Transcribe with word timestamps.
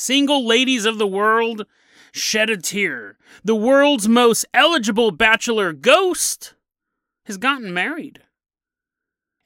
Single 0.00 0.46
ladies 0.46 0.86
of 0.86 0.96
the 0.96 1.06
world, 1.06 1.66
shed 2.10 2.48
a 2.48 2.56
tear. 2.56 3.18
The 3.44 3.54
world's 3.54 4.08
most 4.08 4.46
eligible 4.54 5.10
bachelor 5.10 5.74
ghost 5.74 6.54
has 7.26 7.36
gotten 7.36 7.74
married. 7.74 8.22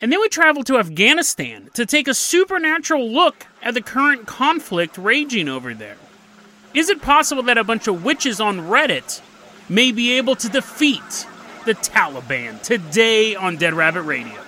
And 0.01 0.13
then 0.13 0.21
we 0.21 0.29
travel 0.29 0.63
to 0.63 0.79
Afghanistan 0.79 1.71
to 1.75 1.85
take 1.85 2.07
a 2.07 2.15
supernatural 2.15 3.11
look 3.11 3.49
at 3.65 3.75
the 3.75 3.83
current 3.83 4.29
conflict 4.29 4.97
raging 4.97 5.49
over 5.49 5.75
there. 5.75 5.97
Is 6.73 6.89
it 6.89 7.03
possible 7.03 7.43
that 7.43 7.59
a 7.59 7.65
bunch 7.65 7.89
of 7.89 8.05
witches 8.05 8.41
on 8.41 8.61
Reddit 8.61 9.23
may 9.69 9.91
be 9.91 10.13
able 10.13 10.37
to 10.37 10.49
defeat 10.49 11.27
the 11.65 11.75
Taliban 11.75 12.63
today 12.63 13.35
on 13.35 13.57
Dead 13.57 13.75
Rabbit 13.75 14.03
Radio? 14.03 14.41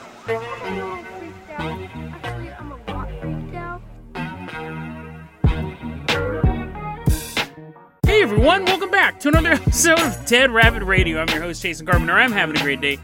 Hey 8.17 8.23
everyone, 8.23 8.65
welcome 8.65 8.91
back 8.91 9.21
to 9.21 9.29
another 9.29 9.51
episode 9.53 10.01
of 10.01 10.25
Dead 10.25 10.51
Rabbit 10.51 10.83
Radio. 10.83 11.21
I'm 11.21 11.29
your 11.29 11.43
host, 11.43 11.61
Jason 11.61 11.85
Carpenter. 11.85 12.15
I'm 12.15 12.33
having 12.33 12.57
a 12.57 12.63
great 12.63 12.81
day. 12.81 12.99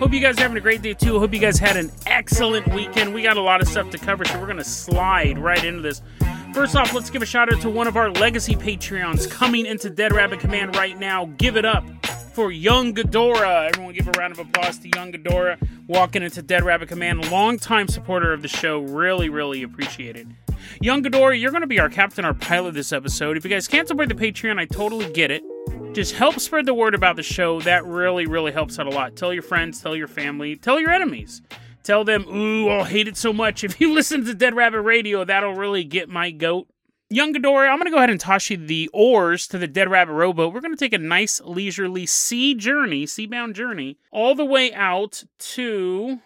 Hope 0.00 0.12
you 0.12 0.18
guys 0.18 0.36
are 0.38 0.42
having 0.42 0.56
a 0.56 0.60
great 0.60 0.82
day 0.82 0.92
too. 0.92 1.20
Hope 1.20 1.32
you 1.32 1.38
guys 1.38 1.56
had 1.56 1.76
an 1.76 1.92
excellent 2.04 2.66
weekend. 2.74 3.14
We 3.14 3.22
got 3.22 3.36
a 3.36 3.40
lot 3.40 3.62
of 3.62 3.68
stuff 3.68 3.90
to 3.90 3.98
cover, 3.98 4.24
so 4.24 4.40
we're 4.40 4.46
going 4.46 4.58
to 4.58 4.64
slide 4.64 5.38
right 5.38 5.62
into 5.64 5.82
this. 5.82 6.02
First 6.52 6.74
off, 6.74 6.92
let's 6.92 7.10
give 7.10 7.22
a 7.22 7.26
shout 7.26 7.54
out 7.54 7.60
to 7.60 7.70
one 7.70 7.86
of 7.86 7.96
our 7.96 8.10
legacy 8.10 8.56
Patreons 8.56 9.30
coming 9.30 9.66
into 9.66 9.88
Dead 9.88 10.12
Rabbit 10.12 10.40
Command 10.40 10.74
right 10.74 10.98
now. 10.98 11.26
Give 11.38 11.56
it 11.56 11.64
up 11.64 11.84
for 12.34 12.50
Young 12.50 12.92
Ghidorah. 12.92 13.68
Everyone 13.68 13.94
give 13.94 14.08
a 14.08 14.18
round 14.18 14.32
of 14.32 14.40
applause 14.40 14.78
to 14.80 14.88
Young 14.88 15.12
Ghidorah 15.12 15.58
walking 15.86 16.24
into 16.24 16.42
Dead 16.42 16.64
Rabbit 16.64 16.88
Command. 16.88 17.30
Longtime 17.30 17.86
supporter 17.86 18.32
of 18.32 18.42
the 18.42 18.48
show. 18.48 18.80
Really, 18.80 19.28
really 19.28 19.62
appreciate 19.62 20.16
it. 20.16 20.26
Young 20.80 21.02
Ghidorah, 21.02 21.40
you're 21.40 21.50
going 21.50 21.62
to 21.62 21.66
be 21.66 21.80
our 21.80 21.88
captain, 21.88 22.24
our 22.24 22.34
pilot 22.34 22.74
this 22.74 22.92
episode. 22.92 23.36
If 23.36 23.44
you 23.44 23.50
guys 23.50 23.68
can't 23.68 23.88
support 23.88 24.08
the 24.08 24.14
Patreon, 24.14 24.58
I 24.58 24.66
totally 24.66 25.10
get 25.12 25.30
it. 25.30 25.42
Just 25.94 26.14
help 26.14 26.38
spread 26.40 26.66
the 26.66 26.74
word 26.74 26.94
about 26.94 27.16
the 27.16 27.22
show. 27.22 27.60
That 27.60 27.84
really, 27.86 28.26
really 28.26 28.52
helps 28.52 28.78
out 28.78 28.86
a 28.86 28.90
lot. 28.90 29.16
Tell 29.16 29.32
your 29.32 29.42
friends, 29.42 29.80
tell 29.80 29.96
your 29.96 30.08
family, 30.08 30.56
tell 30.56 30.78
your 30.78 30.90
enemies. 30.90 31.42
Tell 31.82 32.04
them, 32.04 32.26
ooh, 32.28 32.68
I'll 32.68 32.84
hate 32.84 33.08
it 33.08 33.16
so 33.16 33.32
much. 33.32 33.64
If 33.64 33.80
you 33.80 33.94
listen 33.94 34.24
to 34.24 34.34
Dead 34.34 34.54
Rabbit 34.54 34.82
Radio, 34.82 35.24
that'll 35.24 35.54
really 35.54 35.84
get 35.84 36.08
my 36.08 36.30
goat. 36.30 36.68
Young 37.08 37.32
Ghidorah, 37.32 37.70
I'm 37.70 37.76
going 37.76 37.84
to 37.86 37.92
go 37.92 37.98
ahead 37.98 38.10
and 38.10 38.18
toss 38.18 38.50
you 38.50 38.56
the 38.56 38.90
oars 38.92 39.46
to 39.48 39.58
the 39.58 39.68
Dead 39.68 39.88
Rabbit 39.88 40.12
rowboat. 40.12 40.52
We're 40.52 40.60
going 40.60 40.74
to 40.74 40.84
take 40.84 40.92
a 40.92 40.98
nice, 40.98 41.40
leisurely 41.40 42.04
sea 42.04 42.54
journey, 42.54 43.06
seabound 43.06 43.54
journey, 43.54 43.96
all 44.10 44.34
the 44.34 44.44
way 44.44 44.74
out 44.74 45.22
to 45.38 46.18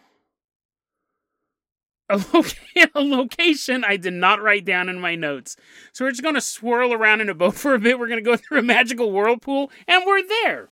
a, 2.11 2.45
a 2.95 3.01
location 3.01 3.85
I 3.85 3.97
did 3.97 4.13
not 4.13 4.43
write 4.43 4.65
down 4.65 4.89
in 4.89 5.01
my 5.01 5.15
notes. 5.15 5.57
So 5.93 6.05
we're 6.05 6.11
just 6.11 6.23
going 6.23 6.35
to 6.35 6.41
swirl 6.41 6.93
around 6.93 7.21
in 7.21 7.29
a 7.29 7.35
boat 7.35 7.55
for 7.57 7.75
a 7.75 7.79
bit. 7.79 7.99
We're 7.99 8.09
going 8.09 8.23
to 8.23 8.31
go 8.31 8.37
through 8.37 8.59
a 8.59 8.63
magical 8.63 9.13
whirlpool, 9.13 9.71
and 9.87 10.05
we're 10.07 10.27
there. 10.27 10.71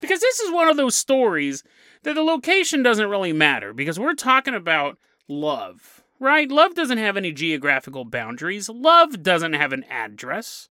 Because 0.00 0.20
this 0.20 0.40
is 0.40 0.52
one 0.52 0.68
of 0.68 0.76
those 0.76 0.94
stories 0.94 1.62
that 2.02 2.14
the 2.14 2.22
location 2.22 2.82
doesn't 2.82 3.08
really 3.08 3.32
matter, 3.32 3.72
because 3.72 3.98
we're 3.98 4.14
talking 4.14 4.54
about 4.54 4.98
love, 5.28 6.04
right? 6.20 6.50
Love 6.50 6.74
doesn't 6.74 6.98
have 6.98 7.16
any 7.16 7.32
geographical 7.32 8.04
boundaries, 8.04 8.68
love 8.68 9.22
doesn't 9.22 9.54
have 9.54 9.72
an 9.72 9.84
address. 9.84 10.68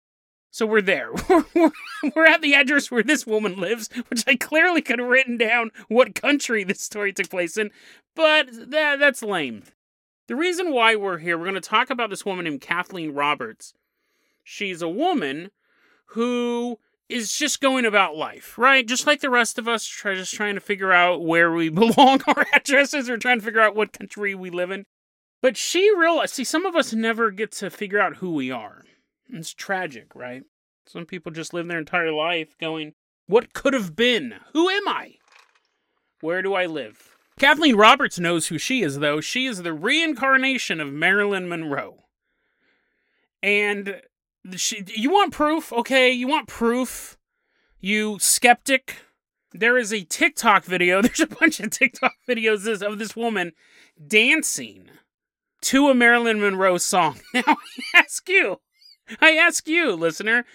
So 0.53 0.66
we're 0.66 0.81
there. 0.81 1.12
We're, 1.30 1.46
we're, 1.56 1.72
we're 2.14 2.25
at 2.25 2.42
the 2.42 2.53
address 2.56 2.92
where 2.92 3.03
this 3.03 3.25
woman 3.25 3.58
lives, 3.58 3.90
which 4.09 4.25
I 4.28 4.36
clearly 4.36 4.81
could 4.81 5.00
have 5.00 5.08
written 5.08 5.38
down 5.38 5.72
what 5.88 6.14
country 6.14 6.66
this 6.66 6.81
story 6.81 7.14
took 7.14 7.30
place 7.30 7.56
in, 7.56 7.72
but 8.18 8.48
that, 8.52 9.00
that's 9.00 9.23
lame. 9.23 9.64
The 10.32 10.38
reason 10.38 10.72
why 10.72 10.96
we're 10.96 11.18
here, 11.18 11.38
we're 11.38 11.44
going 11.44 11.56
to 11.56 11.60
talk 11.60 11.90
about 11.90 12.10
this 12.10 12.26
woman 12.26 12.46
named 12.46 12.62
Kathleen 12.62 13.14
Roberts. 13.14 13.74
She's 14.46 14.82
a 14.82 14.88
woman 14.88 15.52
who 16.06 16.80
is 17.10 17.36
just 17.36 17.60
going 17.60 17.84
about 17.86 18.16
life, 18.16 18.58
right? 18.58 18.88
Just 18.88 19.06
like 19.06 19.20
the 19.20 19.30
rest 19.30 19.59
of 19.59 19.68
us, 19.68 19.86
try, 19.86 20.16
just 20.16 20.34
trying 20.34 20.56
to 20.56 20.62
figure 20.62 20.94
out 20.94 21.22
where 21.22 21.52
we 21.52 21.68
belong, 21.70 22.22
our 22.28 22.47
addresses, 22.53 23.09
or 23.09 23.18
trying 23.18 23.40
to 23.40 23.44
figure 23.44 23.59
out 23.59 23.75
what 23.75 23.92
country 23.92 24.34
we 24.34 24.50
live 24.50 24.72
in. 24.72 24.86
But 25.42 25.58
she 25.58 25.94
realized, 25.94 26.36
see, 26.36 26.46
some 26.46 26.66
of 26.66 26.78
us 26.78 26.94
never 26.94 27.30
get 27.30 27.52
to 27.58 27.69
figure 27.69 28.00
out 28.00 28.16
who 28.16 28.34
we 28.34 28.50
are. 28.50 28.86
It's 29.28 29.53
tragic, 29.53 30.16
right? 30.16 30.44
Some 30.86 31.06
people 31.06 31.34
just 31.34 31.53
live 31.53 31.68
their 31.68 31.78
entire 31.78 32.13
life 32.13 32.58
going, 32.58 32.94
What 33.28 33.52
could 33.52 33.74
have 33.74 33.98
been? 33.98 34.36
Who 34.53 34.69
am 34.69 34.88
I? 34.88 35.16
Where 36.22 36.42
do 36.42 36.53
I 36.53 36.68
live? 36.68 37.11
Kathleen 37.41 37.75
Roberts 37.75 38.19
knows 38.19 38.50
who 38.50 38.59
she 38.59 38.84
is, 38.84 39.00
though. 39.00 39.19
She 39.19 39.47
is 39.47 39.63
the 39.63 39.74
reincarnation 39.74 40.79
of 40.79 40.94
Marilyn 40.94 41.50
Monroe. 41.50 42.03
And 43.41 44.00
she, 44.56 44.84
you 44.96 45.09
want 45.09 45.34
proof? 45.34 45.74
Okay, 45.74 46.12
you 46.12 46.28
want 46.28 46.47
proof? 46.47 47.18
You 47.80 48.19
skeptic? 48.19 48.97
There 49.53 49.75
is 49.75 49.91
a 49.91 50.03
TikTok 50.03 50.66
video. 50.66 51.01
There's 51.01 51.19
a 51.19 51.25
bunch 51.25 51.59
of 51.59 51.72
TikTok 51.72 52.13
videos 52.30 52.80
of 52.80 53.00
this 53.00 53.16
woman 53.16 53.53
dancing 54.07 54.91
to 55.62 55.90
a 55.90 55.96
Marilyn 55.96 56.40
Monroe 56.40 56.78
song. 56.78 57.22
Now, 57.34 57.41
I 57.47 57.56
ask 57.96 58.30
you, 58.30 58.62
I 59.19 59.31
ask 59.31 59.68
you, 59.68 59.94
listener, 59.94 60.46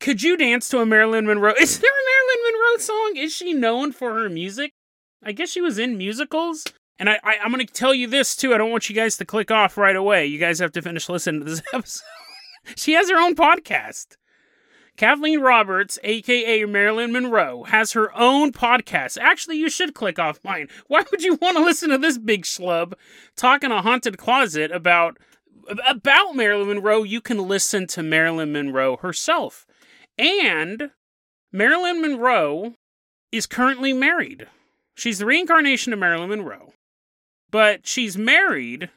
could 0.00 0.20
you 0.24 0.36
dance 0.36 0.68
to 0.70 0.80
a 0.80 0.86
Marilyn 0.86 1.26
Monroe? 1.26 1.54
Is 1.60 1.78
there 1.78 1.92
a 1.92 1.94
Marilyn 1.94 2.52
Monroe 2.52 2.78
song? 2.78 3.12
Is 3.18 3.32
she 3.32 3.54
known 3.54 3.92
for 3.92 4.14
her 4.14 4.28
music? 4.28 4.72
I 5.24 5.32
guess 5.32 5.50
she 5.50 5.60
was 5.60 5.78
in 5.78 5.98
musicals. 5.98 6.64
And 6.98 7.10
I, 7.10 7.18
I, 7.24 7.34
am 7.44 7.50
going 7.50 7.66
to 7.66 7.72
tell 7.72 7.94
you 7.94 8.06
this 8.06 8.36
too. 8.36 8.54
I 8.54 8.58
don't 8.58 8.70
want 8.70 8.88
you 8.88 8.94
guys 8.94 9.16
to 9.16 9.24
click 9.24 9.50
off 9.50 9.76
right 9.76 9.96
away. 9.96 10.26
You 10.26 10.38
guys 10.38 10.60
have 10.60 10.72
to 10.72 10.82
finish 10.82 11.08
listening 11.08 11.40
to 11.40 11.46
this 11.50 11.62
episode. 11.72 12.04
she 12.76 12.92
has 12.92 13.10
her 13.10 13.18
own 13.18 13.34
podcast. 13.34 14.16
Kathleen 14.96 15.40
Roberts, 15.40 15.98
aka 16.04 16.64
Marilyn 16.66 17.12
Monroe, 17.12 17.64
has 17.64 17.92
her 17.92 18.16
own 18.16 18.52
podcast. 18.52 19.18
Actually, 19.20 19.56
you 19.56 19.68
should 19.68 19.92
click 19.92 20.20
off 20.20 20.38
mine. 20.44 20.68
Why 20.86 21.02
would 21.10 21.22
you 21.22 21.34
want 21.42 21.56
to 21.56 21.64
listen 21.64 21.90
to 21.90 21.98
this 21.98 22.16
big 22.16 22.44
schlub 22.44 22.92
talk 23.34 23.64
in 23.64 23.72
a 23.72 23.82
haunted 23.82 24.18
closet 24.18 24.70
about 24.70 25.18
about 25.88 26.36
Marilyn 26.36 26.68
Monroe? 26.68 27.02
You 27.02 27.20
can 27.20 27.48
listen 27.48 27.88
to 27.88 28.04
Marilyn 28.04 28.52
Monroe 28.52 28.96
herself. 28.98 29.66
And 30.16 30.92
Marilyn 31.50 32.00
Monroe 32.00 32.74
is 33.32 33.46
currently 33.46 33.92
married. 33.92 34.46
She's 34.94 35.18
the 35.18 35.26
reincarnation 35.26 35.92
of 35.92 35.98
Marilyn 35.98 36.30
Monroe. 36.30 36.72
But 37.50 37.86
she's 37.86 38.16
married 38.16 38.90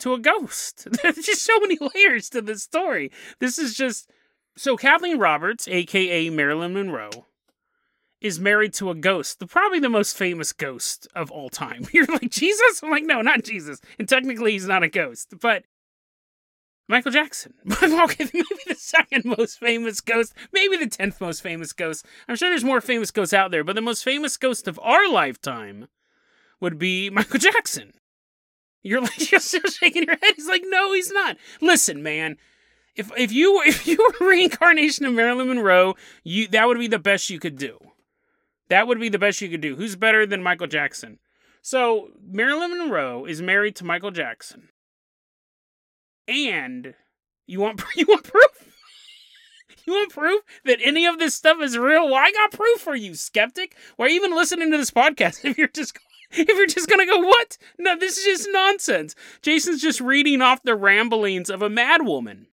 to 0.00 0.14
a 0.14 0.18
ghost. 0.18 0.88
There's 1.02 1.16
just 1.16 1.44
so 1.44 1.60
many 1.60 1.78
layers 1.94 2.28
to 2.30 2.42
this 2.42 2.62
story. 2.62 3.10
This 3.38 3.58
is 3.58 3.74
just 3.74 4.10
so 4.56 4.76
Kathleen 4.76 5.18
Roberts, 5.18 5.68
aka 5.68 6.30
Marilyn 6.30 6.74
Monroe, 6.74 7.26
is 8.20 8.40
married 8.40 8.74
to 8.74 8.90
a 8.90 8.94
ghost, 8.94 9.38
the 9.38 9.46
probably 9.46 9.78
the 9.78 9.88
most 9.88 10.16
famous 10.16 10.52
ghost 10.52 11.08
of 11.14 11.30
all 11.30 11.48
time. 11.48 11.86
You're 11.92 12.06
like 12.06 12.30
Jesus? 12.30 12.82
I'm 12.82 12.90
like, 12.90 13.04
no, 13.04 13.22
not 13.22 13.44
Jesus. 13.44 13.80
And 13.98 14.08
technically, 14.08 14.52
he's 14.52 14.66
not 14.66 14.82
a 14.82 14.88
ghost, 14.88 15.34
but 15.40 15.64
Michael 16.90 17.12
Jackson. 17.12 17.54
okay, 17.82 18.28
maybe 18.34 18.46
the 18.66 18.74
second 18.74 19.24
most 19.24 19.60
famous 19.60 20.00
ghost, 20.00 20.34
maybe 20.52 20.76
the 20.76 20.88
tenth 20.88 21.20
most 21.20 21.40
famous 21.40 21.72
ghost. 21.72 22.04
I'm 22.28 22.34
sure 22.34 22.50
there's 22.50 22.64
more 22.64 22.80
famous 22.80 23.12
ghosts 23.12 23.32
out 23.32 23.52
there, 23.52 23.62
but 23.62 23.76
the 23.76 23.80
most 23.80 24.02
famous 24.02 24.36
ghost 24.36 24.66
of 24.66 24.78
our 24.82 25.08
lifetime 25.08 25.86
would 26.60 26.78
be 26.78 27.08
Michael 27.10 27.38
Jackson. 27.38 27.92
You're 28.82 29.00
like 29.00 29.12
shaking 29.20 30.02
your 30.02 30.16
head. 30.16 30.34
He's 30.34 30.48
like, 30.48 30.64
no, 30.66 30.92
he's 30.92 31.12
not. 31.12 31.36
Listen, 31.60 32.02
man. 32.02 32.36
If 32.96 33.12
if 33.16 33.30
you 33.30 33.62
if 33.64 33.86
you 33.86 33.96
were 33.96 34.26
reincarnation 34.26 35.06
of 35.06 35.14
Marilyn 35.14 35.46
Monroe, 35.46 35.94
you 36.24 36.48
that 36.48 36.66
would 36.66 36.78
be 36.78 36.88
the 36.88 36.98
best 36.98 37.30
you 37.30 37.38
could 37.38 37.56
do. 37.56 37.78
That 38.68 38.88
would 38.88 38.98
be 38.98 39.08
the 39.08 39.18
best 39.18 39.40
you 39.40 39.48
could 39.48 39.60
do. 39.60 39.76
Who's 39.76 39.94
better 39.94 40.26
than 40.26 40.42
Michael 40.42 40.66
Jackson? 40.66 41.20
So 41.62 42.08
Marilyn 42.20 42.76
Monroe 42.76 43.26
is 43.26 43.40
married 43.40 43.76
to 43.76 43.84
Michael 43.84 44.10
Jackson. 44.10 44.70
And 46.30 46.94
you 47.46 47.60
want 47.60 47.82
you 47.96 48.06
want 48.08 48.24
proof? 48.24 48.68
You 49.84 49.94
want 49.94 50.12
proof 50.12 50.42
that 50.64 50.78
any 50.80 51.04
of 51.04 51.18
this 51.18 51.34
stuff 51.34 51.58
is 51.60 51.76
real? 51.76 52.06
Well, 52.06 52.14
I 52.14 52.30
got 52.30 52.52
proof 52.52 52.80
for 52.80 52.94
you, 52.94 53.14
skeptic. 53.14 53.76
Why 53.96 54.06
are 54.06 54.08
you 54.08 54.14
even 54.14 54.36
listening 54.36 54.70
to 54.70 54.78
this 54.78 54.92
podcast 54.92 55.44
if 55.44 55.58
you're 55.58 55.68
just 55.68 55.98
if 56.30 56.48
you're 56.48 56.66
just 56.66 56.88
gonna 56.88 57.06
go, 57.06 57.18
what? 57.18 57.58
No, 57.78 57.98
this 57.98 58.16
is 58.16 58.24
just 58.24 58.48
nonsense. 58.52 59.16
Jason's 59.42 59.82
just 59.82 60.00
reading 60.00 60.40
off 60.40 60.62
the 60.62 60.76
ramblings 60.76 61.50
of 61.50 61.62
a 61.62 61.68
madwoman. 61.68 62.46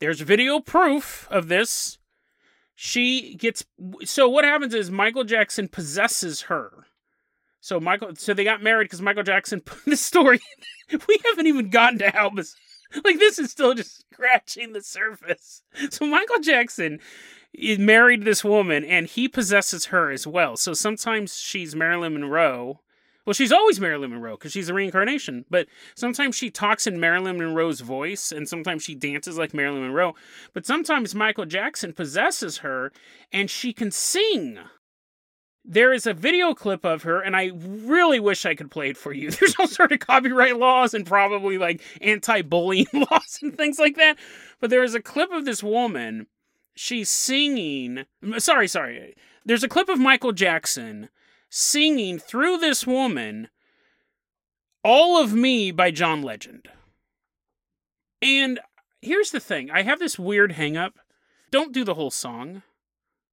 There's 0.00 0.20
video 0.20 0.60
proof 0.60 1.28
of 1.30 1.48
this. 1.48 1.98
She 2.74 3.34
gets 3.34 3.66
so 4.04 4.30
what 4.30 4.46
happens 4.46 4.74
is 4.74 4.90
Michael 4.90 5.24
Jackson 5.24 5.68
possesses 5.68 6.42
her. 6.42 6.86
So 7.60 7.80
Michael, 7.80 8.14
so 8.14 8.34
they 8.34 8.44
got 8.44 8.62
married 8.62 8.84
because 8.84 9.00
Michael 9.00 9.22
Jackson. 9.22 9.60
Put 9.60 9.82
this 9.86 10.00
story, 10.00 10.38
we 10.90 11.18
haven't 11.24 11.46
even 11.46 11.70
gotten 11.70 11.98
to 12.00 12.10
how. 12.10 12.30
Like 13.04 13.18
this 13.18 13.38
is 13.38 13.50
still 13.50 13.74
just 13.74 14.04
scratching 14.12 14.72
the 14.72 14.80
surface. 14.80 15.62
So 15.90 16.06
Michael 16.06 16.38
Jackson 16.38 17.00
married 17.78 18.24
this 18.24 18.44
woman, 18.44 18.84
and 18.84 19.06
he 19.06 19.28
possesses 19.28 19.86
her 19.86 20.10
as 20.10 20.26
well. 20.26 20.56
So 20.56 20.74
sometimes 20.74 21.38
she's 21.38 21.74
Marilyn 21.74 22.14
Monroe, 22.14 22.80
Well, 23.26 23.34
she's 23.34 23.52
always 23.52 23.80
Marilyn 23.80 24.10
Monroe 24.10 24.36
because 24.36 24.52
she's 24.52 24.68
a 24.68 24.74
reincarnation, 24.74 25.46
but 25.48 25.66
sometimes 25.94 26.36
she 26.36 26.50
talks 26.50 26.86
in 26.86 27.00
Marilyn 27.00 27.38
Monroe's 27.38 27.80
voice 27.80 28.30
and 28.30 28.46
sometimes 28.48 28.82
she 28.82 28.94
dances 28.94 29.38
like 29.38 29.54
Marilyn 29.54 29.82
Monroe. 29.82 30.14
But 30.52 30.66
sometimes 30.66 31.14
Michael 31.14 31.46
Jackson 31.46 31.94
possesses 31.94 32.58
her 32.58 32.92
and 33.32 33.50
she 33.50 33.72
can 33.72 33.90
sing. 33.90 34.58
There 35.64 35.94
is 35.94 36.06
a 36.06 36.12
video 36.12 36.52
clip 36.52 36.84
of 36.84 37.04
her, 37.04 37.20
and 37.20 37.34
I 37.34 37.52
really 37.54 38.20
wish 38.20 38.44
I 38.44 38.54
could 38.54 38.70
play 38.70 38.90
it 38.90 38.98
for 38.98 39.12
you. 39.12 39.30
There's 39.30 39.54
all 39.58 39.66
sort 39.66 39.92
of 39.92 40.00
copyright 40.00 40.58
laws 40.58 40.92
and 40.92 41.06
probably 41.06 41.56
like 41.56 41.80
anti 42.00 42.42
bullying 42.42 42.86
laws 42.92 43.38
and 43.42 43.56
things 43.56 43.78
like 43.78 43.96
that. 43.96 44.18
But 44.60 44.70
there 44.70 44.84
is 44.84 44.94
a 44.94 45.00
clip 45.00 45.32
of 45.32 45.44
this 45.44 45.62
woman. 45.62 46.26
She's 46.74 47.08
singing. 47.08 48.04
Sorry, 48.38 48.68
sorry. 48.68 49.14
There's 49.44 49.64
a 49.64 49.68
clip 49.68 49.88
of 49.88 49.98
Michael 49.98 50.32
Jackson 50.32 51.08
singing 51.48 52.18
through 52.18 52.58
this 52.58 52.86
woman 52.86 53.48
All 54.82 55.22
of 55.22 55.32
Me 55.32 55.70
by 55.70 55.90
John 55.90 56.20
Legend. 56.20 56.68
And 58.20 58.58
here's 59.00 59.30
the 59.30 59.40
thing 59.40 59.70
I 59.70 59.82
have 59.82 59.98
this 59.98 60.18
weird 60.18 60.52
hang 60.52 60.76
up. 60.76 60.98
Don't 61.50 61.72
do 61.72 61.84
the 61.84 61.94
whole 61.94 62.10
song. 62.10 62.62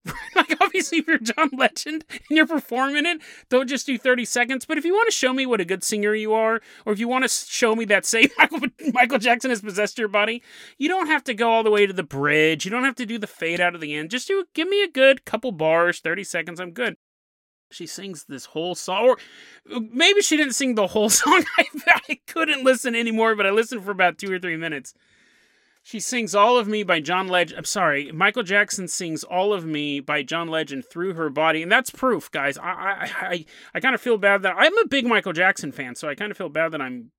like 0.35 0.55
obviously 0.61 0.99
if 0.99 1.07
you're 1.07 1.19
John 1.19 1.49
Legend 1.53 2.05
and 2.09 2.21
you're 2.29 2.47
performing 2.47 3.05
it, 3.05 3.21
don't 3.49 3.67
just 3.67 3.85
do 3.85 3.97
30 3.97 4.25
seconds. 4.25 4.65
But 4.65 4.77
if 4.77 4.85
you 4.85 4.93
want 4.93 5.07
to 5.07 5.15
show 5.15 5.33
me 5.33 5.45
what 5.45 5.61
a 5.61 5.65
good 5.65 5.83
singer 5.83 6.13
you 6.15 6.33
are, 6.33 6.61
or 6.85 6.93
if 6.93 6.99
you 6.99 7.07
want 7.07 7.23
to 7.23 7.29
show 7.29 7.75
me 7.75 7.85
that 7.85 8.05
say 8.05 8.29
Michael, 8.37 8.59
Michael 8.93 9.19
Jackson 9.19 9.49
has 9.49 9.61
possessed 9.61 9.97
your 9.97 10.07
body, 10.07 10.41
you 10.77 10.89
don't 10.89 11.07
have 11.07 11.23
to 11.25 11.33
go 11.33 11.51
all 11.51 11.63
the 11.63 11.71
way 11.71 11.85
to 11.85 11.93
the 11.93 12.03
bridge. 12.03 12.65
You 12.65 12.71
don't 12.71 12.83
have 12.83 12.95
to 12.95 13.05
do 13.05 13.17
the 13.17 13.27
fade 13.27 13.61
out 13.61 13.75
of 13.75 13.81
the 13.81 13.95
end. 13.95 14.11
Just 14.11 14.27
do 14.27 14.45
give 14.53 14.67
me 14.67 14.83
a 14.83 14.89
good 14.89 15.25
couple 15.25 15.51
bars, 15.51 15.99
30 15.99 16.23
seconds. 16.23 16.59
I'm 16.59 16.71
good 16.71 16.97
she 17.73 17.87
sings 17.87 18.25
this 18.25 18.45
whole 18.45 18.75
song 18.75 19.07
or 19.07 19.17
maybe 19.91 20.21
she 20.21 20.37
didn't 20.37 20.55
sing 20.55 20.75
the 20.75 20.87
whole 20.87 21.09
song 21.21 21.43
I, 21.57 21.65
I, 22.09 22.19
couldn't 22.27 22.63
listen 22.63 22.95
anymore 22.95 23.35
but 23.35 23.45
i 23.45 23.49
listened 23.49 23.83
for 23.83 23.91
about 23.91 24.17
two 24.17 24.31
or 24.31 24.39
three 24.39 24.57
minutes 24.57 24.93
she 25.83 25.99
sings 25.99 26.35
all 26.35 26.57
of 26.57 26.67
me 26.67 26.83
by 26.83 26.99
john 26.99 27.27
legend 27.27 27.57
i'm 27.57 27.65
sorry 27.65 28.11
michael 28.11 28.43
jackson 28.43 28.87
sings 28.87 29.23
all 29.23 29.53
of 29.53 29.65
me 29.65 29.99
by 29.99 30.21
john 30.23 30.47
legend 30.47 30.85
through 30.85 31.13
her 31.13 31.29
body 31.29 31.61
and 31.61 31.71
that's 31.71 31.89
proof 31.89 32.29
guys 32.31 32.57
i 32.57 32.63
i 32.63 33.11
i, 33.21 33.45
I 33.75 33.79
kind 33.79 33.95
of 33.95 34.01
feel 34.01 34.17
bad 34.17 34.43
that 34.43 34.55
i'm 34.57 34.77
a 34.77 34.87
big 34.87 35.05
michael 35.05 35.33
jackson 35.33 35.71
fan 35.71 35.95
so 35.95 36.07
i 36.07 36.15
kind 36.15 36.31
of 36.31 36.37
feel 36.37 36.49
bad 36.49 36.71
that 36.71 36.81
i'm 36.81 37.11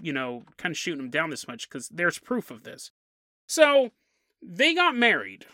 you 0.00 0.12
know 0.12 0.42
kind 0.58 0.72
of 0.72 0.78
shooting 0.78 1.04
him 1.04 1.10
down 1.10 1.30
this 1.30 1.46
much 1.46 1.68
because 1.68 1.88
there's 1.88 2.18
proof 2.18 2.50
of 2.50 2.64
this 2.64 2.90
so 3.46 3.90
they 4.42 4.74
got 4.74 4.96
married 4.96 5.46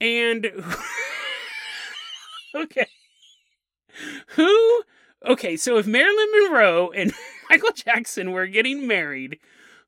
and 0.00 0.50
okay 2.54 2.86
who? 4.28 4.82
Okay, 5.26 5.56
so 5.56 5.76
if 5.78 5.86
Marilyn 5.86 6.28
Monroe 6.32 6.90
and 6.90 7.12
Michael 7.50 7.72
Jackson 7.72 8.32
were 8.32 8.46
getting 8.46 8.86
married, 8.86 9.38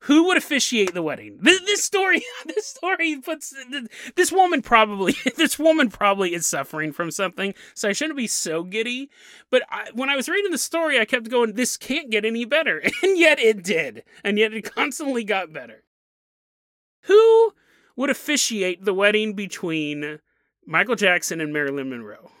who 0.05 0.27
would 0.27 0.37
officiate 0.37 0.93
the 0.93 1.01
wedding? 1.01 1.39
This, 1.41 1.61
this, 1.61 1.83
story, 1.83 2.23
this 2.45 2.67
story 2.67 3.17
puts 3.17 3.55
this 4.15 4.31
woman 4.31 4.61
probably, 4.61 5.15
this 5.37 5.57
woman 5.57 5.89
probably 5.89 6.35
is 6.35 6.45
suffering 6.45 6.91
from 6.91 7.09
something. 7.09 7.55
So 7.73 7.89
I 7.89 7.93
shouldn't 7.93 8.17
be 8.17 8.27
so 8.27 8.63
giddy. 8.63 9.09
But 9.49 9.63
I, 9.69 9.89
when 9.95 10.09
I 10.11 10.15
was 10.15 10.29
reading 10.29 10.51
the 10.51 10.59
story, 10.59 10.99
I 10.99 11.05
kept 11.05 11.29
going, 11.29 11.53
"This 11.53 11.75
can't 11.75 12.11
get 12.11 12.23
any 12.23 12.45
better," 12.45 12.83
and 13.03 13.17
yet 13.17 13.39
it 13.39 13.63
did, 13.63 14.03
and 14.23 14.37
yet 14.37 14.53
it 14.53 14.75
constantly 14.75 15.23
got 15.23 15.51
better. 15.51 15.83
Who 17.03 17.53
would 17.95 18.11
officiate 18.11 18.85
the 18.85 18.93
wedding 18.93 19.33
between 19.33 20.19
Michael 20.67 20.95
Jackson 20.95 21.41
and 21.41 21.51
Marilyn 21.51 21.89
Monroe? 21.89 22.31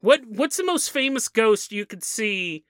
What 0.00 0.26
what's 0.26 0.58
the 0.58 0.64
most 0.64 0.90
famous 0.90 1.28
ghost 1.28 1.72
you 1.72 1.86
could 1.86 2.04
see 2.04 2.66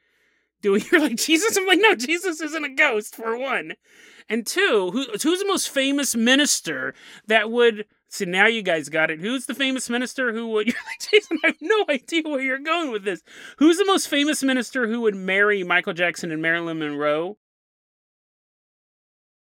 doing? 0.64 0.82
You're 0.90 1.00
like 1.00 1.16
Jesus. 1.16 1.56
I'm 1.56 1.66
like, 1.66 1.78
no, 1.80 1.94
Jesus 1.94 2.40
isn't 2.40 2.64
a 2.64 2.74
ghost 2.74 3.14
for 3.14 3.38
one, 3.38 3.74
and 4.28 4.44
two, 4.46 4.90
who, 4.92 5.04
who's 5.12 5.38
the 5.38 5.46
most 5.46 5.68
famous 5.68 6.16
minister 6.16 6.94
that 7.28 7.50
would? 7.50 7.84
See, 8.08 8.24
now 8.24 8.46
you 8.46 8.62
guys 8.62 8.88
got 8.88 9.10
it. 9.10 9.20
Who's 9.20 9.46
the 9.46 9.54
famous 9.54 9.90
minister 9.90 10.32
who 10.32 10.48
would? 10.48 10.66
You're 10.68 10.76
like, 10.76 11.10
Jason, 11.10 11.38
I 11.44 11.48
have 11.48 11.56
no 11.60 11.84
idea 11.88 12.22
where 12.24 12.40
you're 12.40 12.58
going 12.60 12.92
with 12.92 13.04
this. 13.04 13.22
Who's 13.58 13.76
the 13.76 13.84
most 13.84 14.08
famous 14.08 14.42
minister 14.42 14.86
who 14.86 15.00
would 15.00 15.16
marry 15.16 15.64
Michael 15.64 15.94
Jackson 15.94 16.30
and 16.30 16.40
Marilyn 16.40 16.78
Monroe? 16.78 17.38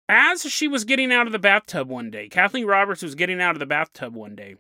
As 0.07 0.41
she 0.43 0.67
was 0.67 0.85
getting 0.85 1.11
out 1.11 1.25
of 1.27 1.33
the 1.33 1.39
bathtub 1.39 1.89
one 1.89 2.11
day, 2.11 2.29
Kathleen 2.29 2.65
Roberts 2.65 3.01
was 3.01 3.15
getting 3.15 3.41
out 3.41 3.55
of 3.55 3.59
the 3.59 3.65
bathtub 3.65 4.15
one 4.15 4.35
day. 4.35 4.55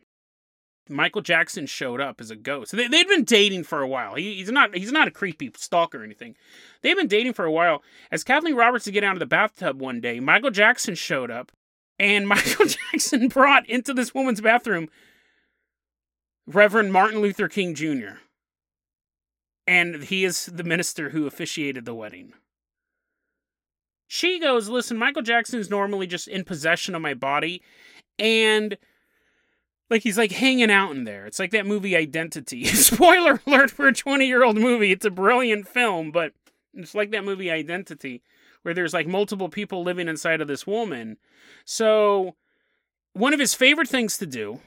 Michael 0.89 1.21
Jackson 1.21 1.65
showed 1.65 2.01
up 2.01 2.19
as 2.19 2.31
a 2.31 2.35
ghost. 2.35 2.71
They, 2.71 2.87
they'd 2.87 3.07
been 3.07 3.23
dating 3.23 3.63
for 3.63 3.81
a 3.81 3.87
while. 3.87 4.15
He, 4.15 4.35
he's 4.35 4.51
not 4.51 4.75
he's 4.75 4.91
not 4.91 5.07
a 5.07 5.11
creepy 5.11 5.51
stalker 5.55 6.01
or 6.01 6.03
anything. 6.03 6.35
They've 6.81 6.97
been 6.97 7.07
dating 7.07 7.33
for 7.33 7.45
a 7.45 7.51
while. 7.51 7.83
As 8.11 8.23
Kathleen 8.23 8.55
Roberts 8.55 8.85
to 8.85 8.91
get 8.91 9.03
out 9.03 9.13
of 9.13 9.19
the 9.19 9.25
bathtub 9.25 9.79
one 9.79 10.01
day, 10.01 10.19
Michael 10.19 10.51
Jackson 10.51 10.95
showed 10.95 11.31
up, 11.31 11.51
and 11.97 12.27
Michael 12.27 12.65
Jackson 12.65 13.27
brought 13.27 13.69
into 13.69 13.93
this 13.93 14.13
woman's 14.13 14.41
bathroom 14.41 14.89
Reverend 16.47 16.91
Martin 16.91 17.21
Luther 17.21 17.47
King 17.47 17.75
Jr. 17.75 18.17
And 19.67 20.03
he 20.03 20.25
is 20.25 20.47
the 20.47 20.63
minister 20.63 21.11
who 21.11 21.27
officiated 21.27 21.85
the 21.85 21.93
wedding. 21.93 22.33
She 24.07 24.39
goes, 24.39 24.67
Listen, 24.67 24.97
Michael 24.97 25.21
Jackson 25.21 25.59
is 25.59 25.69
normally 25.69 26.07
just 26.07 26.27
in 26.27 26.43
possession 26.43 26.95
of 26.95 27.03
my 27.03 27.13
body, 27.13 27.61
and 28.17 28.77
like 29.89 30.03
he's 30.03 30.17
like 30.17 30.31
hanging 30.31 30.71
out 30.71 30.91
in 30.91 31.03
there. 31.03 31.25
It's 31.25 31.39
like 31.39 31.51
that 31.51 31.65
movie 31.65 31.95
Identity. 31.95 32.63
Spoiler 32.65 33.41
alert 33.45 33.71
for 33.71 33.87
a 33.87 33.93
20 33.93 34.25
year 34.25 34.43
old 34.43 34.57
movie. 34.57 34.91
It's 34.91 35.05
a 35.05 35.11
brilliant 35.11 35.67
film, 35.67 36.11
but 36.11 36.33
it's 36.73 36.95
like 36.95 37.11
that 37.11 37.25
movie 37.25 37.51
Identity, 37.51 38.21
where 38.61 38.73
there's 38.73 38.93
like 38.93 39.07
multiple 39.07 39.49
people 39.49 39.83
living 39.83 40.07
inside 40.07 40.41
of 40.41 40.47
this 40.47 40.67
woman. 40.67 41.17
So, 41.65 42.35
one 43.13 43.33
of 43.33 43.39
his 43.39 43.53
favorite 43.53 43.89
things 43.89 44.17
to 44.19 44.25
do, 44.25 44.59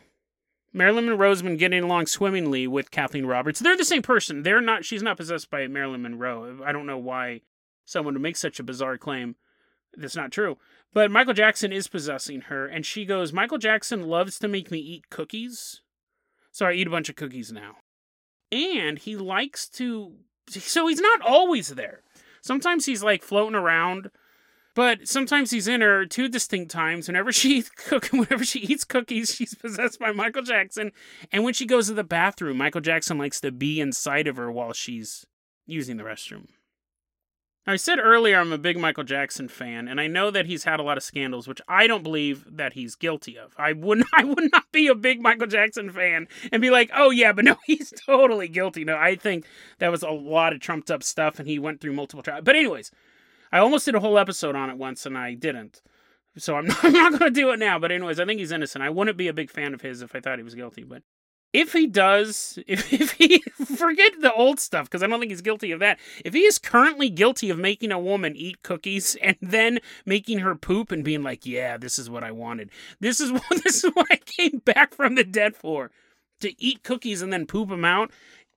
Marilyn 0.72 1.06
Monroe's 1.06 1.42
been 1.42 1.56
getting 1.56 1.84
along 1.84 2.06
swimmingly 2.06 2.66
with 2.66 2.90
Kathleen 2.90 3.26
Roberts. 3.26 3.60
They're 3.60 3.76
the 3.76 3.84
same 3.84 4.02
person. 4.02 4.42
They're 4.42 4.60
not. 4.60 4.84
She's 4.84 5.02
not 5.02 5.16
possessed 5.16 5.50
by 5.50 5.66
Marilyn 5.68 6.02
Monroe. 6.02 6.60
I 6.64 6.72
don't 6.72 6.86
know 6.86 6.98
why 6.98 7.42
someone 7.84 8.14
would 8.14 8.22
make 8.22 8.36
such 8.36 8.58
a 8.58 8.64
bizarre 8.64 8.98
claim. 8.98 9.36
That's 9.94 10.16
not 10.16 10.32
true. 10.32 10.56
But 10.94 11.10
Michael 11.10 11.34
Jackson 11.34 11.72
is 11.72 11.88
possessing 11.88 12.42
her, 12.42 12.66
and 12.66 12.84
she 12.84 13.04
goes, 13.04 13.32
Michael 13.32 13.58
Jackson 13.58 14.06
loves 14.08 14.38
to 14.38 14.48
make 14.48 14.70
me 14.70 14.78
eat 14.78 15.08
cookies. 15.10 15.80
So 16.50 16.66
I 16.66 16.72
eat 16.72 16.86
a 16.86 16.90
bunch 16.90 17.08
of 17.08 17.16
cookies 17.16 17.50
now. 17.50 17.76
And 18.50 18.98
he 18.98 19.16
likes 19.16 19.68
to. 19.70 20.12
So 20.48 20.86
he's 20.86 21.00
not 21.00 21.22
always 21.22 21.68
there. 21.68 22.02
Sometimes 22.42 22.84
he's 22.84 23.02
like 23.02 23.22
floating 23.22 23.54
around, 23.54 24.10
but 24.74 25.08
sometimes 25.08 25.50
he's 25.50 25.68
in 25.68 25.80
her 25.80 26.04
two 26.04 26.28
distinct 26.28 26.70
times. 26.70 27.06
Whenever 27.06 27.32
she 27.32 27.62
cook, 27.76 28.06
whenever 28.08 28.44
she 28.44 28.60
eats 28.60 28.84
cookies, 28.84 29.34
she's 29.34 29.54
possessed 29.54 29.98
by 29.98 30.12
Michael 30.12 30.42
Jackson. 30.42 30.92
And 31.30 31.44
when 31.44 31.54
she 31.54 31.64
goes 31.64 31.86
to 31.86 31.94
the 31.94 32.04
bathroom, 32.04 32.58
Michael 32.58 32.80
Jackson 32.82 33.16
likes 33.16 33.40
to 33.40 33.50
be 33.50 33.80
inside 33.80 34.26
of 34.26 34.36
her 34.36 34.52
while 34.52 34.74
she's 34.74 35.24
using 35.64 35.96
the 35.96 36.04
restroom. 36.04 36.48
I 37.64 37.76
said 37.76 38.00
earlier 38.00 38.40
I'm 38.40 38.52
a 38.52 38.58
big 38.58 38.76
Michael 38.76 39.04
Jackson 39.04 39.46
fan, 39.46 39.86
and 39.86 40.00
I 40.00 40.08
know 40.08 40.32
that 40.32 40.46
he's 40.46 40.64
had 40.64 40.80
a 40.80 40.82
lot 40.82 40.96
of 40.96 41.04
scandals, 41.04 41.46
which 41.46 41.60
I 41.68 41.86
don't 41.86 42.02
believe 42.02 42.44
that 42.56 42.72
he's 42.72 42.96
guilty 42.96 43.38
of. 43.38 43.54
I 43.56 43.72
wouldn't 43.72 44.08
I 44.14 44.24
would 44.24 44.50
not 44.50 44.64
be 44.72 44.88
a 44.88 44.94
big 44.94 45.20
Michael 45.20 45.46
Jackson 45.46 45.90
fan 45.90 46.26
and 46.50 46.60
be 46.60 46.70
like, 46.70 46.90
oh 46.92 47.10
yeah, 47.10 47.32
but 47.32 47.44
no, 47.44 47.56
he's 47.66 47.92
totally 48.04 48.48
guilty. 48.48 48.84
No, 48.84 48.96
I 48.96 49.14
think 49.14 49.46
that 49.78 49.90
was 49.90 50.02
a 50.02 50.10
lot 50.10 50.52
of 50.52 50.60
trumped 50.60 50.90
up 50.90 51.02
stuff 51.02 51.38
and 51.38 51.46
he 51.46 51.58
went 51.58 51.80
through 51.80 51.92
multiple 51.92 52.22
trials. 52.22 52.42
But 52.44 52.56
anyways, 52.56 52.90
I 53.52 53.58
almost 53.58 53.84
did 53.84 53.94
a 53.94 54.00
whole 54.00 54.18
episode 54.18 54.56
on 54.56 54.70
it 54.70 54.76
once 54.76 55.06
and 55.06 55.16
I 55.16 55.34
didn't. 55.34 55.82
So 56.36 56.56
I'm 56.56 56.66
not, 56.68 56.84
I'm 56.84 56.92
not 56.92 57.18
going 57.18 57.32
to 57.32 57.40
do 57.40 57.50
it 57.50 57.58
now. 57.58 57.78
But 57.78 57.92
anyways, 57.92 58.18
I 58.18 58.24
think 58.24 58.40
he's 58.40 58.52
innocent. 58.52 58.82
I 58.82 58.90
wouldn't 58.90 59.16
be 59.16 59.28
a 59.28 59.32
big 59.32 59.50
fan 59.50 59.74
of 59.74 59.82
his 59.82 60.02
if 60.02 60.14
I 60.14 60.20
thought 60.20 60.38
he 60.38 60.44
was 60.44 60.54
guilty. 60.54 60.82
But 60.82 61.02
if 61.52 61.72
he 61.72 61.86
does, 61.86 62.58
if, 62.66 62.92
if 63.00 63.12
he 63.12 63.40
forget 63.40 64.20
the 64.20 64.32
old 64.32 64.58
stuff, 64.60 64.86
because 64.86 65.02
I 65.02 65.06
don't 65.06 65.20
think 65.20 65.32
he's 65.32 65.40
guilty 65.40 65.72
of 65.72 65.80
that. 65.80 65.98
If 66.24 66.34
he 66.34 66.40
is 66.40 66.58
currently 66.58 67.10
guilty 67.10 67.50
of 67.50 67.58
making 67.58 67.92
a 67.92 67.98
woman 67.98 68.34
eat 68.36 68.62
cookies 68.62 69.16
and 69.22 69.36
then 69.40 69.80
making 70.06 70.40
her 70.40 70.54
poop 70.54 70.92
and 70.92 71.04
being 71.04 71.22
like, 71.22 71.46
"Yeah, 71.46 71.76
this 71.76 71.98
is 71.98 72.08
what 72.08 72.24
I 72.24 72.30
wanted. 72.30 72.70
This 73.00 73.20
is 73.20 73.32
what 73.32 73.64
this 73.64 73.84
is 73.84 73.90
what 73.94 74.06
I 74.10 74.16
came 74.16 74.62
back 74.64 74.94
from 74.94 75.14
the 75.14 75.24
dead 75.24 75.56
for, 75.56 75.90
to 76.40 76.62
eat 76.62 76.82
cookies 76.82 77.22
and 77.22 77.32
then 77.32 77.46
poop 77.46 77.68
them 77.68 77.84
out." 77.84 78.10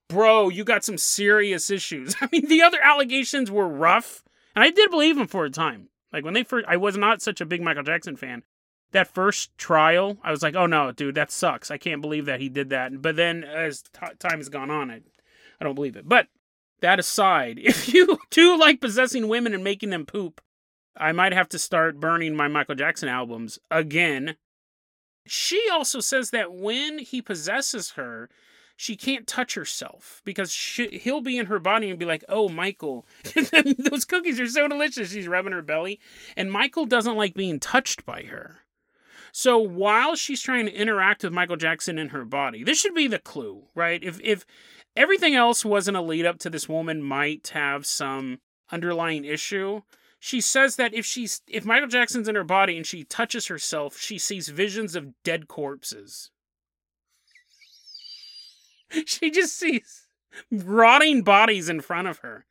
Bro, 0.07 0.49
you 0.49 0.63
got 0.63 0.85
some 0.85 0.99
serious 0.99 1.71
issues. 1.71 2.15
I 2.21 2.29
mean, 2.31 2.47
the 2.47 2.61
other 2.61 2.79
allegations 2.79 3.49
were 3.49 3.67
rough, 3.67 4.23
and 4.55 4.63
I 4.63 4.69
did 4.69 4.91
believe 4.91 5.17
him 5.17 5.25
for 5.25 5.45
a 5.45 5.49
time. 5.49 5.89
Like 6.13 6.23
when 6.23 6.35
they 6.35 6.43
first, 6.43 6.67
I 6.67 6.77
was 6.77 6.95
not 6.95 7.23
such 7.23 7.41
a 7.41 7.45
big 7.45 7.61
Michael 7.61 7.81
Jackson 7.81 8.15
fan, 8.15 8.43
that 8.91 9.13
first 9.13 9.57
trial, 9.57 10.17
I 10.23 10.31
was 10.31 10.41
like, 10.41 10.55
oh 10.55 10.65
no, 10.65 10.91
dude, 10.91 11.15
that 11.15 11.31
sucks. 11.31 11.69
I 11.71 11.77
can't 11.77 12.01
believe 12.01 12.25
that 12.25 12.39
he 12.39 12.49
did 12.49 12.69
that. 12.69 13.01
But 13.01 13.15
then 13.15 13.43
as 13.43 13.81
t- 13.81 14.15
time 14.19 14.37
has 14.37 14.49
gone 14.49 14.71
on, 14.71 14.89
I, 14.89 15.01
I 15.59 15.63
don't 15.63 15.75
believe 15.75 15.95
it. 15.95 16.07
But 16.07 16.27
that 16.81 16.99
aside, 16.99 17.59
if 17.63 17.93
you 17.93 18.17
do 18.29 18.57
like 18.57 18.81
possessing 18.81 19.27
women 19.27 19.53
and 19.53 19.63
making 19.63 19.89
them 19.89 20.05
poop, 20.05 20.41
I 20.97 21.11
might 21.11 21.33
have 21.33 21.49
to 21.49 21.59
start 21.59 21.99
burning 21.99 22.35
my 22.35 22.47
Michael 22.47 22.75
Jackson 22.75 23.09
albums 23.09 23.59
again. 23.69 24.37
She 25.25 25.67
also 25.71 25.99
says 25.99 26.29
that 26.29 26.53
when 26.53 26.99
he 26.99 27.21
possesses 27.21 27.91
her, 27.91 28.29
she 28.77 28.95
can't 28.95 29.27
touch 29.27 29.55
herself 29.55 30.21
because 30.25 30.51
she, 30.51 30.97
he'll 30.97 31.21
be 31.21 31.37
in 31.37 31.47
her 31.47 31.59
body 31.59 31.89
and 31.89 31.97
be 31.97 32.05
like, 32.05 32.23
"Oh, 32.27 32.49
Michael, 32.49 33.05
those 33.89 34.05
cookies 34.05 34.39
are 34.39 34.47
so 34.47 34.67
delicious." 34.67 35.11
She's 35.11 35.27
rubbing 35.27 35.53
her 35.53 35.61
belly, 35.61 35.99
and 36.35 36.51
Michael 36.51 36.85
doesn't 36.85 37.15
like 37.15 37.33
being 37.33 37.59
touched 37.59 38.05
by 38.05 38.23
her. 38.23 38.59
So 39.37 39.57
while 39.57 40.15
she's 40.15 40.41
trying 40.41 40.65
to 40.67 40.73
interact 40.73 41.21
with 41.21 41.33
Michael 41.33 41.57
Jackson 41.57 41.99
in 41.99 42.07
her 42.09 42.23
body, 42.23 42.63
this 42.63 42.79
should 42.79 42.95
be 42.95 43.07
the 43.07 43.19
clue, 43.19 43.63
right? 43.75 44.01
If 44.01 44.17
if 44.23 44.45
everything 44.95 45.35
else 45.35 45.65
wasn't 45.65 45.97
a 45.97 46.01
lead 46.01 46.25
up 46.25 46.39
to 46.39 46.49
this 46.49 46.69
woman 46.69 47.03
might 47.03 47.49
have 47.49 47.85
some 47.85 48.39
underlying 48.71 49.25
issue, 49.25 49.81
she 50.21 50.39
says 50.39 50.77
that 50.77 50.93
if 50.93 51.05
she's 51.05 51.41
if 51.49 51.65
Michael 51.65 51.89
Jackson's 51.89 52.29
in 52.29 52.35
her 52.35 52.45
body 52.45 52.77
and 52.77 52.87
she 52.87 53.03
touches 53.03 53.47
herself, 53.47 53.99
she 53.99 54.17
sees 54.17 54.47
visions 54.47 54.95
of 54.95 55.21
dead 55.25 55.49
corpses. 55.49 56.31
she 59.05 59.29
just 59.31 59.59
sees 59.59 60.07
rotting 60.49 61.23
bodies 61.23 61.67
in 61.67 61.81
front 61.81 62.07
of 62.07 62.19
her. 62.19 62.45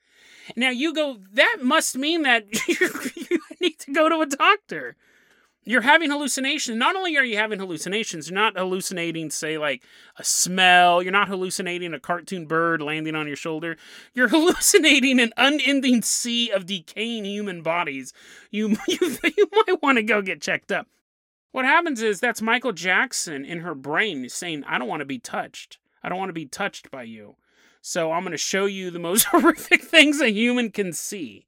Now 0.55 0.69
you 0.69 0.93
go, 0.93 1.17
that 1.33 1.61
must 1.63 1.97
mean 1.97 2.25
that 2.25 2.45
you 2.69 3.41
need 3.59 3.79
to 3.79 3.93
go 3.95 4.11
to 4.11 4.21
a 4.21 4.27
doctor. 4.27 4.97
You're 5.67 5.81
having 5.81 6.11
hallucinations. 6.11 6.77
Not 6.77 6.95
only 6.95 7.17
are 7.17 7.25
you 7.25 7.39
having 7.39 7.59
hallucinations, 7.59 8.29
you're 8.29 8.39
not 8.39 8.57
hallucinating, 8.57 9.31
say, 9.31 9.57
like 9.57 9.83
a 10.19 10.25
smell. 10.25 11.03
You're 11.03 11.13
not 11.13 11.29
hallucinating 11.29 11.95
a 11.95 12.01
cartoon 12.01 12.47
bird 12.47 12.83
landing 12.83 13.15
on 13.15 13.27
your 13.27 13.37
shoulder. 13.37 13.77
You're 14.13 14.29
hallucinating 14.31 15.21
an 15.21 15.33
unending 15.37 16.03
sea 16.03 16.51
of 16.51 16.67
decaying 16.67 17.25
human 17.25 17.63
bodies. 17.63 18.13
You, 18.51 18.77
you, 18.89 19.19
you 19.37 19.49
might 19.53 19.83
want 19.83 19.97
to 19.97 20.03
go 20.03 20.21
get 20.21 20.43
checked 20.43 20.71
up. 20.71 20.87
What 21.53 21.65
happens 21.65 22.03
is 22.03 22.21
that's 22.21 22.43
Michael 22.43 22.73
Jackson 22.73 23.45
in 23.45 23.61
her 23.61 23.75
brain 23.75 24.29
saying, 24.29 24.65
I 24.67 24.77
don't 24.77 24.89
want 24.89 25.01
to 25.01 25.07
be 25.07 25.19
touched. 25.19 25.79
I 26.03 26.09
don't 26.09 26.19
want 26.19 26.29
to 26.29 26.35
be 26.35 26.47
touched 26.47 26.91
by 26.91 27.05
you. 27.05 27.37
So 27.81 28.13
I'm 28.13 28.23
going 28.23 28.33
to 28.33 28.39
show 28.39 28.67
you 28.67 28.91
the 28.91 28.99
most 28.99 29.25
horrific 29.31 29.83
things 29.83 30.21
a 30.21 30.31
human 30.31 30.71
can 30.71 30.93
see. 30.93 31.47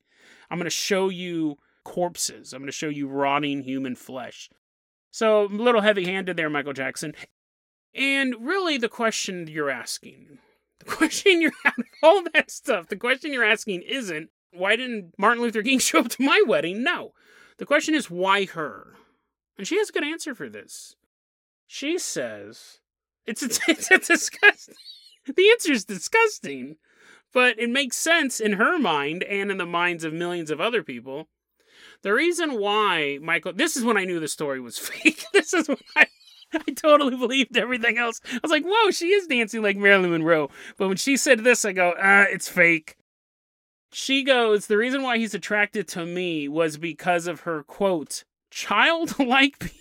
I'm 0.50 0.58
going 0.58 0.64
to 0.64 0.70
show 0.70 1.08
you 1.08 1.58
corpses. 1.86 2.52
I'm 2.52 2.60
going 2.60 2.66
to 2.66 2.72
show 2.72 2.88
you 2.88 3.06
rotting 3.06 3.62
human 3.62 3.94
flesh. 3.94 4.50
So 5.12 5.44
a 5.44 5.46
little 5.46 5.82
heavy 5.82 6.04
handed 6.04 6.36
there, 6.36 6.50
Michael 6.50 6.72
Jackson. 6.72 7.14
And 7.94 8.34
really, 8.40 8.76
the 8.76 8.88
question 8.88 9.46
you're 9.46 9.70
asking, 9.70 10.38
the 10.80 10.84
question 10.96 11.40
you're 11.40 11.52
all 12.02 12.24
that 12.34 12.50
stuff, 12.50 12.88
the 12.88 12.96
question 12.96 13.32
you're 13.32 13.44
asking 13.44 13.82
isn't, 13.82 14.30
why 14.52 14.74
didn't 14.74 15.14
Martin 15.16 15.44
Luther 15.44 15.62
King 15.62 15.78
show 15.78 16.00
up 16.00 16.08
to 16.08 16.22
my 16.22 16.42
wedding? 16.44 16.82
No. 16.82 17.12
The 17.58 17.66
question 17.66 17.94
is, 17.94 18.10
why 18.10 18.46
her? 18.46 18.94
And 19.56 19.66
she 19.66 19.78
has 19.78 19.90
a 19.90 19.92
good 19.92 20.04
answer 20.04 20.34
for 20.34 20.48
this. 20.48 20.96
She 21.68 21.98
says, 21.98 22.80
it's 23.26 23.42
a, 23.68 23.70
it's 23.70 23.92
a 23.92 23.98
disgusting. 23.98 24.74
The 25.24 25.50
answer 25.50 25.72
is 25.72 25.84
disgusting, 25.84 26.78
but 27.32 27.60
it 27.60 27.70
makes 27.70 27.96
sense 27.96 28.40
in 28.40 28.54
her 28.54 28.76
mind 28.76 29.22
and 29.22 29.52
in 29.52 29.58
the 29.58 29.66
minds 29.66 30.02
of 30.02 30.12
millions 30.12 30.50
of 30.50 30.60
other 30.60 30.82
people. 30.82 31.28
The 32.02 32.12
reason 32.12 32.58
why 32.60 33.18
Michael, 33.22 33.52
this 33.52 33.76
is 33.76 33.84
when 33.84 33.96
I 33.96 34.04
knew 34.04 34.20
the 34.20 34.28
story 34.28 34.60
was 34.60 34.78
fake. 34.78 35.24
this 35.32 35.52
is 35.52 35.68
when 35.68 35.78
I, 35.96 36.06
I 36.54 36.72
totally 36.72 37.16
believed 37.16 37.56
everything 37.56 37.98
else. 37.98 38.20
I 38.32 38.38
was 38.42 38.50
like, 38.50 38.64
whoa, 38.64 38.90
she 38.90 39.08
is 39.08 39.26
dancing 39.26 39.62
like 39.62 39.76
Marilyn 39.76 40.10
Monroe. 40.10 40.50
But 40.76 40.88
when 40.88 40.96
she 40.96 41.16
said 41.16 41.40
this, 41.40 41.64
I 41.64 41.72
go, 41.72 41.94
ah, 42.00 42.26
it's 42.30 42.48
fake. 42.48 42.96
She 43.92 44.22
goes, 44.22 44.66
the 44.66 44.76
reason 44.76 45.02
why 45.02 45.18
he's 45.18 45.34
attracted 45.34 45.88
to 45.88 46.04
me 46.04 46.48
was 46.48 46.76
because 46.76 47.26
of 47.26 47.40
her 47.40 47.62
quote, 47.62 48.24
childlike 48.50 49.72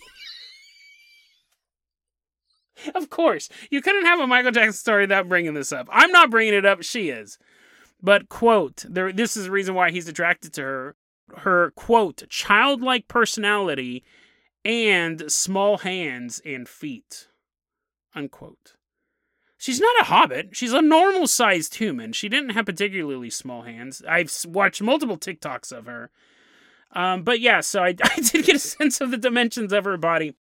of 2.96 3.10
course, 3.10 3.50
you 3.70 3.82
couldn't 3.82 4.06
have 4.06 4.20
a 4.20 4.28
Michael 4.28 4.52
Jackson 4.52 4.74
story 4.74 5.04
without 5.04 5.30
bringing 5.30 5.54
this 5.54 5.72
up. 5.72 5.88
I'm 5.92 6.12
not 6.12 6.30
bringing 6.30 6.54
it 6.54 6.66
up, 6.66 6.84
she 6.84 7.10
is. 7.10 7.38
But, 8.02 8.30
quote, 8.30 8.86
there, 8.88 9.12
this 9.12 9.36
is 9.38 9.46
the 9.46 9.52
reason 9.52 9.74
why 9.74 9.92
he's 9.92 10.08
attracted 10.08 10.54
to 10.54 10.62
her. 10.62 10.96
Her, 11.38 11.72
quote, 11.72 12.24
childlike 12.29 13.08
personality 13.08 14.03
and 14.63 15.32
small 15.32 15.79
hands 15.79 16.41
and 16.46 16.67
feet, 16.67 17.27
unquote. 18.13 18.75
She's 19.58 19.79
not 19.79 20.00
a 20.01 20.05
hobbit. 20.05 20.50
She's 20.51 20.74
a 20.74 20.82
normal 20.82 21.27
sized 21.27 21.75
human. 21.75 22.13
She 22.13 22.29
didn't 22.29 22.51
have 22.51 22.65
particularly 22.65 23.29
small 23.29 23.63
hands. 23.63 24.03
I've 24.08 24.32
watched 24.48 24.82
multiple 24.82 25.17
TikToks 25.17 25.72
of 25.72 25.86
her. 25.86 26.12
Um, 26.91 27.24
but 27.24 27.39
yeah, 27.39 27.62
so 27.62 27.84
I, 27.84 27.88
I 28.03 28.20
did 28.22 28.46
get 28.46 28.55
a 28.55 28.60
sense 28.60 29.01
of 29.01 29.12
the 29.12 29.17
dimensions 29.17 29.74
of 29.74 29.86
her 29.86 29.98
body. 29.98 30.36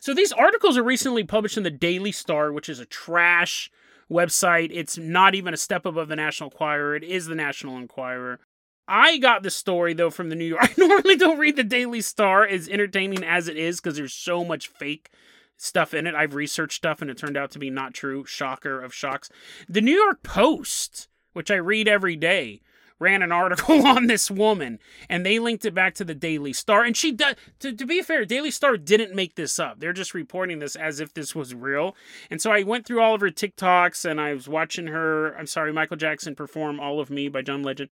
So 0.00 0.14
these 0.14 0.32
articles 0.32 0.76
are 0.76 0.82
recently 0.82 1.24
published 1.24 1.56
in 1.56 1.62
the 1.62 1.70
Daily 1.70 2.12
Star, 2.12 2.52
which 2.52 2.68
is 2.68 2.80
a 2.80 2.86
trash 2.86 3.70
website. 4.10 4.70
It's 4.72 4.96
not 4.96 5.34
even 5.34 5.54
a 5.54 5.58
step 5.58 5.86
above 5.86 6.08
the 6.08 6.16
National 6.16 6.50
Enquirer. 6.50 6.96
It 6.96 7.04
is 7.04 7.26
the 7.26 7.34
National 7.34 7.76
Enquirer. 7.76 8.40
I 8.88 9.18
got 9.18 9.42
the 9.42 9.50
story 9.50 9.94
though 9.94 10.10
from 10.10 10.28
the 10.28 10.36
New 10.36 10.44
York. 10.44 10.62
I 10.78 10.86
normally 10.86 11.16
don't 11.16 11.38
read 11.38 11.56
the 11.56 11.64
Daily 11.64 12.00
Star 12.00 12.46
as 12.46 12.68
entertaining 12.68 13.24
as 13.24 13.48
it 13.48 13.56
is 13.56 13.80
because 13.80 13.96
there's 13.96 14.14
so 14.14 14.44
much 14.44 14.68
fake 14.68 15.10
stuff 15.56 15.94
in 15.94 16.06
it. 16.06 16.14
I've 16.14 16.34
researched 16.34 16.76
stuff 16.76 17.00
and 17.00 17.10
it 17.10 17.18
turned 17.18 17.36
out 17.36 17.50
to 17.52 17.58
be 17.58 17.70
not 17.70 17.94
true. 17.94 18.24
Shocker 18.24 18.80
of 18.80 18.92
shocks. 18.92 19.30
The 19.68 19.80
New 19.80 19.96
York 19.96 20.22
Post, 20.22 21.08
which 21.32 21.50
I 21.50 21.56
read 21.56 21.86
every 21.86 22.16
day, 22.16 22.60
ran 22.98 23.22
an 23.22 23.32
article 23.32 23.86
on 23.86 24.06
this 24.06 24.30
woman 24.30 24.78
and 25.08 25.24
they 25.24 25.38
linked 25.38 25.64
it 25.64 25.74
back 25.74 25.94
to 25.94 26.04
the 26.04 26.14
Daily 26.14 26.52
Star. 26.52 26.82
And 26.82 26.96
she 26.96 27.12
does, 27.12 27.36
to, 27.60 27.72
to 27.72 27.86
be 27.86 28.02
fair, 28.02 28.24
Daily 28.24 28.50
Star 28.50 28.76
didn't 28.76 29.14
make 29.14 29.36
this 29.36 29.58
up. 29.58 29.78
They're 29.78 29.92
just 29.92 30.14
reporting 30.14 30.58
this 30.58 30.76
as 30.76 31.00
if 31.00 31.14
this 31.14 31.34
was 31.34 31.54
real. 31.54 31.94
And 32.30 32.42
so 32.42 32.50
I 32.50 32.62
went 32.62 32.86
through 32.86 33.00
all 33.00 33.14
of 33.14 33.20
her 33.20 33.30
TikToks 33.30 34.04
and 34.04 34.20
I 34.20 34.34
was 34.34 34.48
watching 34.48 34.88
her, 34.88 35.36
I'm 35.36 35.46
sorry, 35.46 35.72
Michael 35.72 35.96
Jackson 35.96 36.34
perform 36.34 36.80
All 36.80 37.00
of 37.00 37.10
Me 37.10 37.28
by 37.28 37.42
John 37.42 37.62
Legend. 37.62 37.90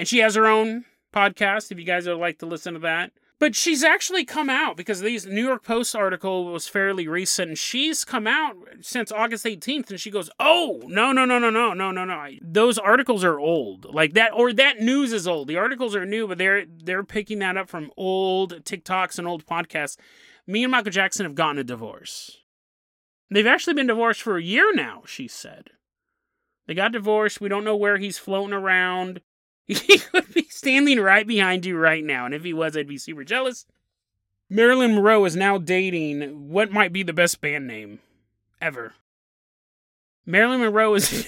And 0.00 0.08
she 0.08 0.20
has 0.20 0.34
her 0.34 0.46
own 0.46 0.86
podcast 1.14 1.70
if 1.70 1.78
you 1.78 1.84
guys 1.84 2.08
would 2.08 2.16
like 2.16 2.38
to 2.38 2.46
listen 2.46 2.72
to 2.72 2.80
that. 2.80 3.12
But 3.38 3.54
she's 3.54 3.84
actually 3.84 4.24
come 4.24 4.48
out 4.48 4.74
because 4.78 5.02
these 5.02 5.26
New 5.26 5.44
York 5.44 5.62
Post 5.62 5.94
article 5.94 6.46
was 6.46 6.66
fairly 6.66 7.06
recent. 7.06 7.58
She's 7.58 8.02
come 8.02 8.26
out 8.26 8.56
since 8.80 9.12
August 9.12 9.44
18th, 9.44 9.90
and 9.90 10.00
she 10.00 10.10
goes, 10.10 10.30
"Oh 10.40 10.80
no, 10.86 11.12
no, 11.12 11.26
no, 11.26 11.38
no, 11.38 11.50
no, 11.50 11.74
no, 11.74 11.90
no, 11.90 12.06
no! 12.06 12.30
Those 12.40 12.78
articles 12.78 13.22
are 13.24 13.38
old, 13.38 13.94
like 13.94 14.14
that, 14.14 14.32
or 14.32 14.54
that 14.54 14.80
news 14.80 15.12
is 15.12 15.28
old. 15.28 15.48
The 15.48 15.58
articles 15.58 15.94
are 15.94 16.06
new, 16.06 16.26
but 16.26 16.38
they're 16.38 16.64
they're 16.64 17.04
picking 17.04 17.40
that 17.40 17.58
up 17.58 17.68
from 17.68 17.92
old 17.98 18.64
TikToks 18.64 19.18
and 19.18 19.28
old 19.28 19.44
podcasts. 19.44 19.98
Me 20.46 20.64
and 20.64 20.70
Michael 20.70 20.92
Jackson 20.92 21.26
have 21.26 21.34
gotten 21.34 21.58
a 21.58 21.64
divorce. 21.64 22.38
They've 23.30 23.46
actually 23.46 23.74
been 23.74 23.88
divorced 23.88 24.22
for 24.22 24.38
a 24.38 24.42
year 24.42 24.74
now. 24.74 25.02
She 25.04 25.28
said 25.28 25.68
they 26.66 26.72
got 26.72 26.92
divorced. 26.92 27.42
We 27.42 27.50
don't 27.50 27.64
know 27.64 27.76
where 27.76 27.98
he's 27.98 28.16
floating 28.16 28.54
around." 28.54 29.20
He 29.86 29.98
could 29.98 30.34
be 30.34 30.48
standing 30.50 30.98
right 30.98 31.24
behind 31.24 31.64
you 31.64 31.78
right 31.78 32.02
now. 32.02 32.24
And 32.24 32.34
if 32.34 32.42
he 32.42 32.52
was, 32.52 32.76
I'd 32.76 32.88
be 32.88 32.98
super 32.98 33.22
jealous. 33.22 33.66
Marilyn 34.48 34.96
Monroe 34.96 35.24
is 35.24 35.36
now 35.36 35.58
dating 35.58 36.50
what 36.50 36.72
might 36.72 36.92
be 36.92 37.04
the 37.04 37.12
best 37.12 37.40
band 37.40 37.68
name 37.68 38.00
ever. 38.60 38.94
Marilyn 40.26 40.60
Monroe 40.60 40.94
is. 40.94 41.24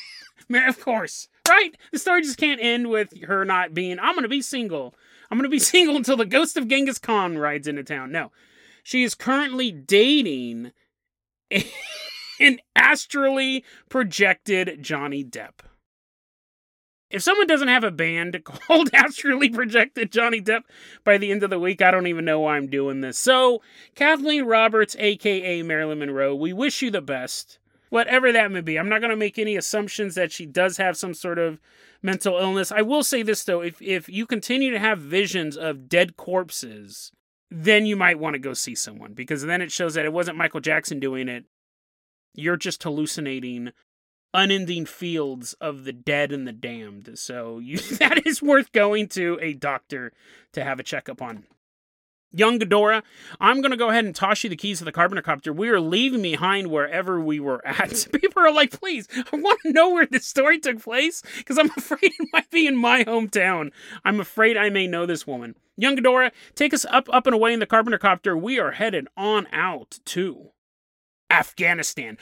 of 0.50 0.80
course, 0.80 1.28
right? 1.48 1.70
The 1.90 1.98
story 1.98 2.20
just 2.20 2.36
can't 2.36 2.60
end 2.62 2.90
with 2.90 3.22
her 3.24 3.46
not 3.46 3.72
being, 3.72 3.98
I'm 3.98 4.14
going 4.14 4.22
to 4.22 4.28
be 4.28 4.42
single. 4.42 4.94
I'm 5.30 5.38
going 5.38 5.50
to 5.50 5.54
be 5.54 5.58
single 5.58 5.96
until 5.96 6.18
the 6.18 6.26
ghost 6.26 6.58
of 6.58 6.68
Genghis 6.68 6.98
Khan 6.98 7.38
rides 7.38 7.68
into 7.68 7.82
town. 7.82 8.12
No. 8.12 8.32
She 8.82 9.02
is 9.02 9.14
currently 9.14 9.72
dating 9.72 10.72
an 11.50 12.58
astrally 12.76 13.64
projected 13.88 14.82
Johnny 14.82 15.24
Depp. 15.24 15.60
If 17.10 17.22
someone 17.22 17.46
doesn't 17.46 17.68
have 17.68 17.84
a 17.84 17.90
band 17.90 18.42
called 18.44 18.90
Astrally 18.94 19.48
Projected 19.48 20.12
Johnny 20.12 20.42
Depp 20.42 20.62
by 21.04 21.16
the 21.16 21.30
end 21.30 21.42
of 21.42 21.50
the 21.50 21.58
week, 21.58 21.80
I 21.80 21.90
don't 21.90 22.06
even 22.06 22.24
know 22.24 22.40
why 22.40 22.56
I'm 22.56 22.68
doing 22.68 23.00
this. 23.00 23.18
So, 23.18 23.62
Kathleen 23.94 24.44
Roberts, 24.44 24.94
aka 24.98 25.62
Marilyn 25.62 26.00
Monroe, 26.00 26.34
we 26.34 26.52
wish 26.52 26.82
you 26.82 26.90
the 26.90 27.00
best. 27.00 27.58
Whatever 27.90 28.32
that 28.32 28.52
may 28.52 28.60
be. 28.60 28.78
I'm 28.78 28.90
not 28.90 29.00
going 29.00 29.10
to 29.10 29.16
make 29.16 29.38
any 29.38 29.56
assumptions 29.56 30.14
that 30.14 30.30
she 30.30 30.44
does 30.44 30.76
have 30.76 30.98
some 30.98 31.14
sort 31.14 31.38
of 31.38 31.58
mental 32.02 32.36
illness. 32.36 32.70
I 32.70 32.82
will 32.82 33.02
say 33.02 33.22
this 33.22 33.42
though, 33.44 33.62
if 33.62 33.80
if 33.80 34.10
you 34.10 34.26
continue 34.26 34.70
to 34.70 34.78
have 34.78 34.98
visions 34.98 35.56
of 35.56 35.88
dead 35.88 36.18
corpses, 36.18 37.12
then 37.50 37.86
you 37.86 37.96
might 37.96 38.18
want 38.18 38.34
to 38.34 38.38
go 38.38 38.52
see 38.52 38.74
someone 38.74 39.14
because 39.14 39.42
then 39.42 39.62
it 39.62 39.72
shows 39.72 39.94
that 39.94 40.04
it 40.04 40.12
wasn't 40.12 40.36
Michael 40.36 40.60
Jackson 40.60 41.00
doing 41.00 41.28
it. 41.28 41.44
You're 42.34 42.58
just 42.58 42.82
hallucinating 42.82 43.72
unending 44.34 44.86
fields 44.86 45.54
of 45.54 45.84
the 45.84 45.92
dead 45.92 46.32
and 46.32 46.46
the 46.46 46.52
damned. 46.52 47.18
So 47.18 47.58
you, 47.58 47.78
that 47.98 48.26
is 48.26 48.42
worth 48.42 48.72
going 48.72 49.08
to 49.08 49.38
a 49.40 49.54
doctor 49.54 50.12
to 50.52 50.64
have 50.64 50.80
a 50.80 50.84
checkup 50.84 51.22
on. 51.22 51.44
Young 52.30 52.58
Ghidorah, 52.58 53.02
I'm 53.40 53.62
going 53.62 53.70
to 53.70 53.76
go 53.76 53.88
ahead 53.88 54.04
and 54.04 54.14
toss 54.14 54.44
you 54.44 54.50
the 54.50 54.56
keys 54.56 54.78
to 54.78 54.84
the 54.84 54.92
Carpenter 54.92 55.22
copter. 55.22 55.50
We 55.50 55.70
are 55.70 55.80
leaving 55.80 56.20
behind 56.20 56.66
wherever 56.66 57.18
we 57.18 57.40
were 57.40 57.66
at. 57.66 58.06
People 58.12 58.42
are 58.42 58.52
like, 58.52 58.78
please, 58.78 59.08
I 59.32 59.36
want 59.36 59.60
to 59.62 59.72
know 59.72 59.94
where 59.94 60.04
this 60.04 60.26
story 60.26 60.58
took 60.58 60.82
place 60.82 61.22
because 61.38 61.56
I'm 61.56 61.70
afraid 61.76 62.02
it 62.02 62.28
might 62.30 62.50
be 62.50 62.66
in 62.66 62.76
my 62.76 63.02
hometown. 63.04 63.70
I'm 64.04 64.20
afraid 64.20 64.58
I 64.58 64.68
may 64.68 64.86
know 64.86 65.06
this 65.06 65.26
woman. 65.26 65.54
Young 65.78 65.96
Ghidorah, 65.96 66.32
take 66.54 66.74
us 66.74 66.84
up, 66.90 67.08
up 67.10 67.26
and 67.26 67.34
away 67.34 67.54
in 67.54 67.60
the 67.60 67.66
Carpenter 67.66 67.98
copter. 67.98 68.36
We 68.36 68.58
are 68.58 68.72
headed 68.72 69.08
on 69.16 69.46
out 69.50 69.98
to 70.06 70.50
Afghanistan. 71.30 72.18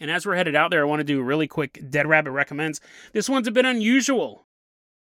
And 0.00 0.10
as 0.10 0.26
we're 0.26 0.36
headed 0.36 0.54
out 0.54 0.70
there, 0.70 0.82
I 0.82 0.84
want 0.84 1.00
to 1.00 1.04
do 1.04 1.20
a 1.20 1.24
really 1.24 1.48
quick 1.48 1.82
Dead 1.90 2.06
Rabbit 2.06 2.30
recommends. 2.30 2.80
This 3.12 3.28
one's 3.28 3.48
a 3.48 3.52
bit 3.52 3.64
unusual 3.64 4.46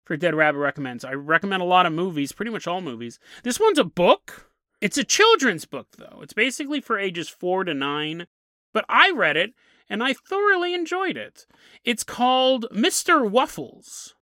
for 0.04 0.16
Dead 0.16 0.34
Rabbit 0.34 0.58
recommends. 0.58 1.04
I 1.04 1.12
recommend 1.12 1.62
a 1.62 1.66
lot 1.66 1.86
of 1.86 1.92
movies, 1.92 2.32
pretty 2.32 2.50
much 2.50 2.66
all 2.66 2.80
movies. 2.80 3.18
This 3.42 3.60
one's 3.60 3.78
a 3.78 3.84
book. 3.84 4.50
It's 4.80 4.98
a 4.98 5.04
children's 5.04 5.64
book, 5.64 5.88
though. 5.96 6.20
It's 6.22 6.32
basically 6.32 6.80
for 6.80 6.98
ages 6.98 7.28
four 7.28 7.64
to 7.64 7.72
nine. 7.72 8.26
But 8.72 8.84
I 8.88 9.10
read 9.10 9.36
it 9.36 9.54
and 9.88 10.02
I 10.02 10.14
thoroughly 10.14 10.74
enjoyed 10.74 11.16
it. 11.16 11.46
It's 11.84 12.04
called 12.04 12.66
Mr. 12.72 13.28
Waffles. 13.28 14.14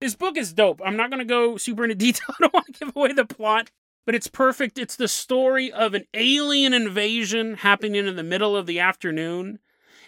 This 0.00 0.16
book 0.16 0.36
is 0.36 0.52
dope. 0.52 0.80
I'm 0.84 0.96
not 0.96 1.10
going 1.10 1.20
to 1.20 1.24
go 1.24 1.56
super 1.56 1.84
into 1.84 1.94
detail. 1.94 2.26
I 2.30 2.34
don't 2.40 2.54
want 2.54 2.66
to 2.66 2.72
give 2.72 2.96
away 2.96 3.12
the 3.12 3.24
plot, 3.24 3.70
but 4.04 4.14
it's 4.14 4.28
perfect. 4.28 4.78
It's 4.78 4.96
the 4.96 5.08
story 5.08 5.72
of 5.72 5.94
an 5.94 6.04
alien 6.14 6.74
invasion 6.74 7.54
happening 7.54 8.06
in 8.06 8.16
the 8.16 8.22
middle 8.22 8.56
of 8.56 8.66
the 8.66 8.80
afternoon, 8.80 9.58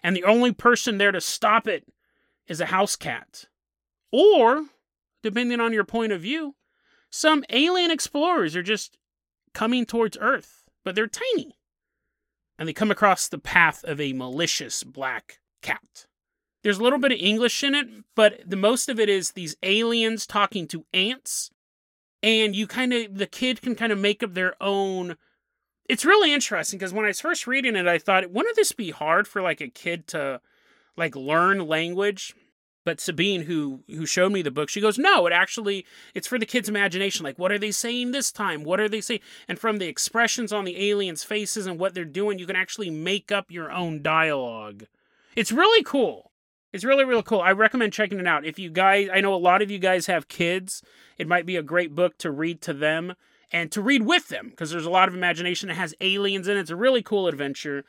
and 0.02 0.14
the 0.14 0.24
only 0.24 0.52
person 0.52 0.98
there 0.98 1.12
to 1.12 1.20
stop 1.20 1.66
it 1.66 1.84
is 2.46 2.60
a 2.60 2.66
house 2.66 2.96
cat. 2.96 3.46
Or, 4.12 4.66
depending 5.22 5.60
on 5.60 5.72
your 5.72 5.84
point 5.84 6.12
of 6.12 6.20
view, 6.20 6.54
some 7.10 7.44
alien 7.50 7.90
explorers 7.90 8.54
are 8.54 8.62
just 8.62 8.98
coming 9.54 9.86
towards 9.86 10.18
Earth, 10.20 10.68
but 10.84 10.94
they're 10.94 11.06
tiny. 11.06 11.58
And 12.58 12.68
they 12.68 12.72
come 12.72 12.90
across 12.90 13.28
the 13.28 13.38
path 13.38 13.84
of 13.84 14.00
a 14.00 14.12
malicious 14.12 14.82
black 14.82 15.40
cat. 15.62 16.06
There's 16.62 16.78
a 16.78 16.82
little 16.82 16.98
bit 16.98 17.12
of 17.12 17.18
English 17.20 17.62
in 17.62 17.74
it, 17.74 17.86
but 18.14 18.40
the 18.44 18.56
most 18.56 18.88
of 18.88 18.98
it 18.98 19.08
is 19.08 19.30
these 19.32 19.56
aliens 19.62 20.26
talking 20.26 20.66
to 20.68 20.84
ants. 20.92 21.50
And 22.22 22.56
you 22.56 22.66
kind 22.66 22.92
of, 22.92 23.18
the 23.18 23.26
kid 23.26 23.62
can 23.62 23.74
kind 23.74 23.92
of 23.92 23.98
make 23.98 24.22
up 24.22 24.34
their 24.34 24.54
own. 24.60 25.16
It's 25.88 26.04
really 26.04 26.32
interesting 26.32 26.78
because 26.78 26.92
when 26.92 27.04
I 27.04 27.08
was 27.08 27.20
first 27.20 27.46
reading 27.46 27.76
it, 27.76 27.86
I 27.86 27.98
thought, 27.98 28.30
wouldn't 28.30 28.56
this 28.56 28.72
be 28.72 28.90
hard 28.90 29.28
for 29.28 29.42
like 29.42 29.60
a 29.60 29.68
kid 29.68 30.06
to 30.08 30.40
like 30.96 31.14
learn 31.14 31.66
language? 31.66 32.34
But 32.86 33.00
Sabine, 33.00 33.42
who 33.42 33.80
who 33.88 34.06
showed 34.06 34.30
me 34.30 34.42
the 34.42 34.52
book, 34.52 34.68
she 34.68 34.80
goes, 34.80 34.96
"No, 34.96 35.26
it 35.26 35.32
actually 35.32 35.84
it's 36.14 36.28
for 36.28 36.38
the 36.38 36.46
kid's 36.46 36.68
imagination. 36.68 37.24
Like, 37.24 37.36
what 37.36 37.50
are 37.50 37.58
they 37.58 37.72
saying 37.72 38.12
this 38.12 38.30
time? 38.30 38.62
What 38.62 38.78
are 38.78 38.88
they 38.88 39.00
saying?" 39.00 39.20
And 39.48 39.58
from 39.58 39.78
the 39.78 39.88
expressions 39.88 40.52
on 40.52 40.64
the 40.64 40.90
aliens' 40.90 41.24
faces 41.24 41.66
and 41.66 41.80
what 41.80 41.94
they're 41.94 42.04
doing, 42.04 42.38
you 42.38 42.46
can 42.46 42.54
actually 42.54 42.90
make 42.90 43.32
up 43.32 43.50
your 43.50 43.72
own 43.72 44.02
dialogue. 44.02 44.84
It's 45.34 45.50
really 45.50 45.82
cool. 45.82 46.30
It's 46.76 46.84
really 46.84 47.06
really 47.06 47.22
cool. 47.22 47.40
I 47.40 47.52
recommend 47.52 47.94
checking 47.94 48.20
it 48.20 48.26
out. 48.26 48.44
If 48.44 48.58
you 48.58 48.68
guys, 48.68 49.08
I 49.10 49.22
know 49.22 49.34
a 49.34 49.36
lot 49.36 49.62
of 49.62 49.70
you 49.70 49.78
guys 49.78 50.06
have 50.08 50.28
kids, 50.28 50.82
it 51.16 51.26
might 51.26 51.46
be 51.46 51.56
a 51.56 51.62
great 51.62 51.94
book 51.94 52.18
to 52.18 52.30
read 52.30 52.60
to 52.62 52.74
them 52.74 53.14
and 53.50 53.72
to 53.72 53.80
read 53.80 54.02
with 54.02 54.28
them 54.28 54.50
because 54.50 54.70
there's 54.70 54.84
a 54.84 54.90
lot 54.90 55.08
of 55.08 55.14
imagination. 55.14 55.70
It 55.70 55.76
has 55.76 55.94
aliens 56.02 56.48
in 56.48 56.58
it. 56.58 56.60
It's 56.60 56.70
a 56.70 56.76
really 56.76 57.02
cool 57.02 57.28
adventure. 57.28 57.86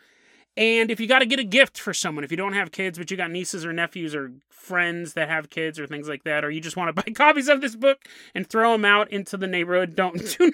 And 0.55 0.89
if 0.89 1.01
you 1.01 1.07
got 1.07 1.19
to 1.19 1.25
get 1.25 1.37
a 1.37 1.43
gift 1.43 1.77
for 1.77 1.93
someone, 1.93 2.23
if 2.23 2.31
you 2.31 2.37
don't 2.37 2.53
have 2.53 2.71
kids, 2.71 2.97
but 2.97 3.11
you 3.11 3.17
got 3.17 3.29
nieces 3.29 3.65
or 3.65 3.73
nephews 3.73 4.15
or 4.15 4.31
friends 4.49 5.13
that 5.15 5.27
have 5.27 5.49
kids 5.49 5.77
or 5.77 5.85
things 5.85 6.07
like 6.07 6.23
that, 6.23 6.45
or 6.45 6.49
you 6.49 6.61
just 6.61 6.77
want 6.77 6.95
to 6.95 7.03
buy 7.03 7.11
copies 7.11 7.49
of 7.49 7.59
this 7.59 7.75
book 7.75 8.05
and 8.33 8.47
throw 8.47 8.71
them 8.71 8.85
out 8.85 9.11
into 9.11 9.35
the 9.35 9.47
neighborhood, 9.47 9.97
don't 9.97 10.17
do 10.37 10.45
not, 10.45 10.53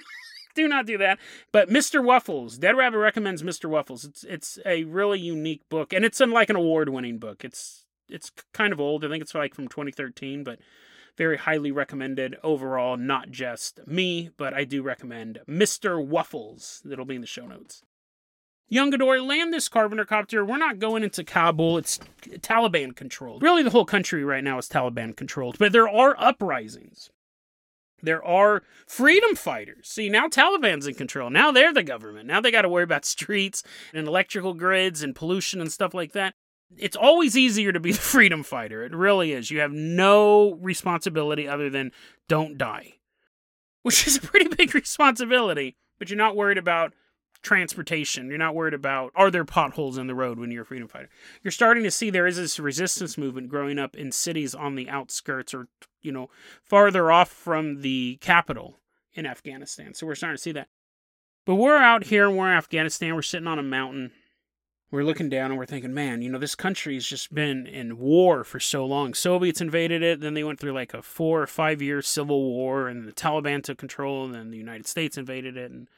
do 0.56 0.68
not 0.68 0.86
do 0.86 0.98
that. 0.98 1.20
But 1.52 1.68
Mr. 1.68 2.04
Waffles, 2.04 2.58
Dead 2.58 2.76
Rabbit 2.76 2.98
recommends 2.98 3.44
Mr. 3.44 3.70
Waffles. 3.70 4.04
It's 4.04 4.24
it's 4.24 4.58
a 4.66 4.82
really 4.84 5.20
unique 5.20 5.62
book, 5.68 5.92
and 5.92 6.04
it's 6.04 6.20
in 6.20 6.32
like 6.32 6.50
an 6.50 6.56
award-winning 6.56 7.18
book. 7.18 7.44
It's 7.44 7.83
it's 8.08 8.30
kind 8.52 8.72
of 8.72 8.80
old. 8.80 9.04
I 9.04 9.08
think 9.08 9.22
it's 9.22 9.34
like 9.34 9.54
from 9.54 9.68
2013, 9.68 10.44
but 10.44 10.58
very 11.16 11.36
highly 11.36 11.70
recommended 11.70 12.36
overall. 12.42 12.96
Not 12.96 13.30
just 13.30 13.86
me, 13.86 14.30
but 14.36 14.54
I 14.54 14.64
do 14.64 14.82
recommend 14.82 15.40
Mr. 15.48 16.04
Waffles. 16.04 16.82
That'll 16.84 17.04
be 17.04 17.16
in 17.16 17.20
the 17.20 17.26
show 17.26 17.46
notes. 17.46 17.82
Young 18.68 18.90
land 18.90 19.52
this 19.52 19.68
Carpenter 19.68 20.04
copter. 20.04 20.44
We're 20.44 20.56
not 20.56 20.78
going 20.78 21.02
into 21.02 21.22
Kabul. 21.22 21.78
It's 21.78 21.98
Taliban 22.40 22.96
controlled. 22.96 23.42
Really, 23.42 23.62
the 23.62 23.70
whole 23.70 23.84
country 23.84 24.24
right 24.24 24.42
now 24.42 24.58
is 24.58 24.68
Taliban 24.68 25.14
controlled. 25.14 25.58
But 25.58 25.72
there 25.72 25.88
are 25.88 26.16
uprisings. 26.18 27.10
There 28.02 28.24
are 28.24 28.62
freedom 28.86 29.34
fighters. 29.34 29.88
See, 29.88 30.08
now 30.08 30.28
Taliban's 30.28 30.86
in 30.86 30.94
control. 30.94 31.30
Now 31.30 31.52
they're 31.52 31.72
the 31.72 31.82
government. 31.82 32.26
Now 32.26 32.40
they 32.40 32.50
got 32.50 32.62
to 32.62 32.68
worry 32.68 32.84
about 32.84 33.04
streets 33.04 33.62
and 33.92 34.06
electrical 34.06 34.54
grids 34.54 35.02
and 35.02 35.14
pollution 35.14 35.60
and 35.60 35.72
stuff 35.72 35.94
like 35.94 36.12
that. 36.12 36.34
It's 36.78 36.96
always 36.96 37.36
easier 37.36 37.72
to 37.72 37.80
be 37.80 37.92
the 37.92 37.98
freedom 37.98 38.42
fighter. 38.42 38.84
It 38.84 38.94
really 38.94 39.32
is. 39.32 39.50
You 39.50 39.60
have 39.60 39.72
no 39.72 40.54
responsibility 40.54 41.48
other 41.48 41.70
than 41.70 41.92
don't 42.28 42.58
die, 42.58 42.94
which 43.82 44.06
is 44.06 44.16
a 44.16 44.20
pretty 44.20 44.48
big 44.54 44.74
responsibility, 44.74 45.76
but 45.98 46.10
you're 46.10 46.16
not 46.16 46.36
worried 46.36 46.58
about 46.58 46.92
transportation. 47.44 48.28
You're 48.28 48.38
not 48.38 48.54
worried 48.54 48.74
about 48.74 49.12
are 49.14 49.30
there 49.30 49.44
potholes 49.44 49.98
in 49.98 50.06
the 50.08 50.14
road 50.14 50.38
when 50.38 50.50
you're 50.50 50.62
a 50.62 50.66
freedom 50.66 50.88
fighter. 50.88 51.10
You're 51.42 51.52
starting 51.52 51.84
to 51.84 51.90
see 51.90 52.10
there 52.10 52.26
is 52.26 52.36
this 52.36 52.58
resistance 52.58 53.16
movement 53.16 53.50
growing 53.50 53.78
up 53.78 53.94
in 53.94 54.10
cities 54.10 54.54
on 54.54 54.74
the 54.74 54.88
outskirts 54.88 55.54
or 55.54 55.68
you 56.00 56.10
know 56.10 56.30
farther 56.64 57.12
off 57.12 57.28
from 57.28 57.82
the 57.82 58.18
capital 58.20 58.80
in 59.12 59.26
Afghanistan. 59.26 59.94
So 59.94 60.06
we're 60.06 60.16
starting 60.16 60.36
to 60.36 60.42
see 60.42 60.52
that. 60.52 60.68
But 61.46 61.56
we're 61.56 61.76
out 61.76 62.04
here, 62.04 62.30
we're 62.30 62.50
in 62.50 62.56
Afghanistan, 62.56 63.14
we're 63.14 63.22
sitting 63.22 63.46
on 63.46 63.58
a 63.58 63.62
mountain. 63.62 64.12
We're 64.94 65.02
looking 65.02 65.28
down 65.28 65.50
and 65.50 65.58
we're 65.58 65.66
thinking, 65.66 65.92
man, 65.92 66.22
you 66.22 66.30
know, 66.30 66.38
this 66.38 66.54
country's 66.54 67.04
just 67.04 67.34
been 67.34 67.66
in 67.66 67.98
war 67.98 68.44
for 68.44 68.60
so 68.60 68.86
long. 68.86 69.12
Soviets 69.12 69.60
invaded 69.60 70.04
it, 70.04 70.20
then 70.20 70.34
they 70.34 70.44
went 70.44 70.60
through 70.60 70.70
like 70.70 70.94
a 70.94 71.02
four 71.02 71.42
or 71.42 71.48
five 71.48 71.82
year 71.82 72.00
civil 72.00 72.44
war, 72.44 72.86
and 72.86 73.04
the 73.04 73.10
Taliban 73.10 73.60
took 73.60 73.76
control, 73.76 74.24
and 74.24 74.32
then 74.32 74.52
the 74.52 74.56
United 74.56 74.86
States 74.86 75.18
invaded 75.18 75.56
it, 75.56 75.72
and 75.72 75.88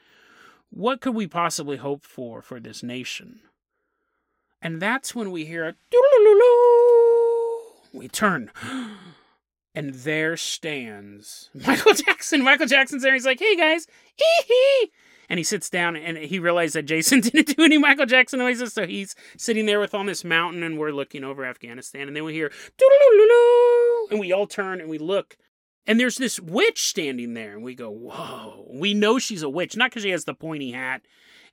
what 0.71 0.99
could 0.99 1.13
we 1.13 1.27
possibly 1.27 1.77
hope 1.77 2.03
for 2.03 2.41
for 2.41 2.59
this 2.59 2.81
nation? 2.81 3.41
And 4.63 4.81
that's 4.81 5.13
when 5.13 5.29
we 5.29 5.45
hear 5.45 5.67
a 5.67 5.75
doo 5.91 6.01
we 7.93 8.07
turn. 8.07 8.49
And 9.75 9.93
there 9.93 10.35
stands 10.37 11.51
Michael 11.53 11.93
Jackson. 12.07 12.41
Michael 12.41 12.65
Jackson's 12.65 13.03
there. 13.03 13.13
He's 13.13 13.27
like, 13.27 13.37
hey 13.37 13.55
guys, 13.55 13.85
hee 14.15 14.43
hee 14.47 14.91
And 15.29 15.39
he 15.39 15.43
sits 15.43 15.69
down 15.69 15.95
and 15.95 16.17
he 16.17 16.39
realized 16.39 16.75
that 16.75 16.83
Jason 16.83 17.19
didn't 17.21 17.55
do 17.55 17.63
any 17.63 17.77
Michael 17.77 18.05
Jackson 18.05 18.39
noises. 18.39 18.73
So 18.73 18.87
he's 18.87 19.15
sitting 19.37 19.65
there 19.65 19.79
with 19.79 19.93
on 19.93 20.05
this 20.05 20.23
mountain 20.23 20.63
and 20.63 20.77
we're 20.77 20.91
looking 20.91 21.23
over 21.23 21.45
Afghanistan. 21.45 22.07
And 22.07 22.15
then 22.15 22.23
we 22.23 22.33
hear, 22.33 22.51
and 24.09 24.19
we 24.19 24.31
all 24.31 24.47
turn 24.47 24.79
and 24.79 24.89
we 24.89 24.97
look 24.97 25.37
and 25.87 25.97
there's 25.97 26.17
this 26.17 26.37
witch 26.37 26.85
standing 26.85 27.33
there, 27.33 27.53
and 27.53 27.63
we 27.63 27.73
go, 27.73 27.89
Whoa. 27.89 28.67
We 28.69 28.93
know 28.93 29.17
she's 29.17 29.41
a 29.41 29.49
witch, 29.49 29.77
not 29.77 29.89
because 29.89 30.03
she 30.03 30.09
has 30.09 30.25
the 30.25 30.33
pointy 30.33 30.73
hat 30.73 31.01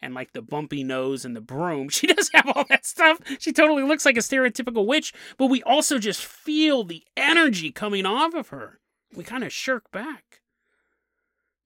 and 0.02 0.12
like 0.12 0.32
the 0.32 0.42
bumpy 0.42 0.82
nose 0.82 1.24
and 1.24 1.36
the 1.36 1.40
broom. 1.40 1.88
She 1.94 2.08
does 2.08 2.30
have 2.34 2.48
all 2.48 2.64
that 2.68 2.84
stuff. 2.84 3.20
She 3.38 3.52
totally 3.52 3.84
looks 3.84 4.04
like 4.04 4.16
a 4.16 4.20
stereotypical 4.20 4.86
witch, 4.86 5.14
but 5.38 5.46
we 5.46 5.62
also 5.62 5.98
just 5.98 6.24
feel 6.24 6.82
the 6.82 7.04
energy 7.16 7.70
coming 7.70 8.04
off 8.04 8.34
of 8.34 8.48
her. 8.48 8.80
We 9.14 9.22
kind 9.22 9.44
of 9.44 9.52
shirk 9.52 9.90
back. 9.92 10.23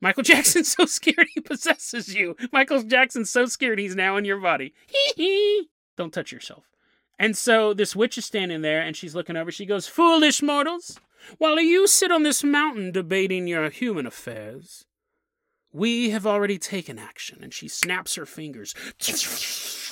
Michael 0.00 0.22
Jackson's 0.22 0.68
so 0.76 0.86
scared 0.86 1.28
he 1.34 1.40
possesses 1.40 2.14
you. 2.14 2.36
Michael 2.52 2.82
Jackson's 2.82 3.30
so 3.30 3.46
scared 3.46 3.78
he's 3.78 3.96
now 3.96 4.16
in 4.16 4.24
your 4.24 4.40
body. 4.40 4.74
Hee 4.86 5.12
hee. 5.16 5.70
Don't 5.96 6.12
touch 6.12 6.32
yourself. 6.32 6.64
And 7.18 7.36
so 7.36 7.74
this 7.74 7.96
witch 7.96 8.16
is 8.16 8.24
standing 8.24 8.62
there 8.62 8.80
and 8.80 8.96
she's 8.96 9.14
looking 9.14 9.36
over. 9.36 9.50
She 9.50 9.66
goes, 9.66 9.88
Foolish 9.88 10.40
mortals, 10.40 11.00
while 11.38 11.58
you 11.58 11.86
sit 11.86 12.12
on 12.12 12.22
this 12.22 12.44
mountain 12.44 12.92
debating 12.92 13.48
your 13.48 13.68
human 13.70 14.06
affairs, 14.06 14.84
we 15.72 16.10
have 16.10 16.26
already 16.26 16.58
taken 16.58 16.98
action. 16.98 17.42
And 17.42 17.52
she 17.52 17.66
snaps 17.66 18.14
her 18.14 18.26
fingers. 18.26 18.74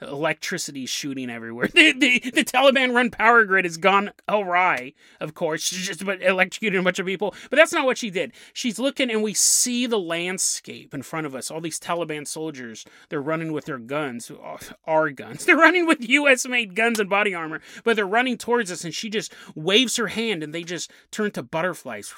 Electricity 0.00 0.86
shooting 0.86 1.30
everywhere. 1.30 1.68
The, 1.74 1.92
the, 1.92 2.30
the 2.30 2.44
Taliban 2.44 2.94
run 2.94 3.10
power 3.10 3.44
grid 3.44 3.64
has 3.64 3.76
gone 3.76 4.12
awry, 4.28 4.92
of 5.20 5.34
course. 5.34 5.60
She's 5.62 5.86
just 5.86 6.02
electrocuted 6.02 6.78
a 6.78 6.82
bunch 6.82 6.98
of 6.98 7.06
people. 7.06 7.34
But 7.50 7.56
that's 7.56 7.72
not 7.72 7.84
what 7.84 7.98
she 7.98 8.10
did. 8.10 8.32
She's 8.52 8.78
looking, 8.78 9.10
and 9.10 9.22
we 9.22 9.34
see 9.34 9.86
the 9.86 9.98
landscape 9.98 10.94
in 10.94 11.02
front 11.02 11.26
of 11.26 11.34
us. 11.34 11.50
All 11.50 11.60
these 11.60 11.80
Taliban 11.80 12.26
soldiers, 12.26 12.84
they're 13.08 13.20
running 13.20 13.52
with 13.52 13.64
their 13.64 13.78
guns, 13.78 14.30
uh, 14.30 14.58
our 14.86 15.10
guns. 15.10 15.44
They're 15.46 15.56
running 15.56 15.86
with 15.86 16.08
US 16.08 16.46
made 16.46 16.74
guns 16.74 17.00
and 17.00 17.10
body 17.10 17.34
armor, 17.34 17.60
but 17.82 17.96
they're 17.96 18.06
running 18.06 18.38
towards 18.38 18.70
us, 18.70 18.84
and 18.84 18.94
she 18.94 19.10
just 19.10 19.34
waves 19.54 19.96
her 19.96 20.08
hand, 20.08 20.42
and 20.42 20.54
they 20.54 20.62
just 20.62 20.90
turn 21.10 21.32
to 21.32 21.42
butterflies. 21.42 22.14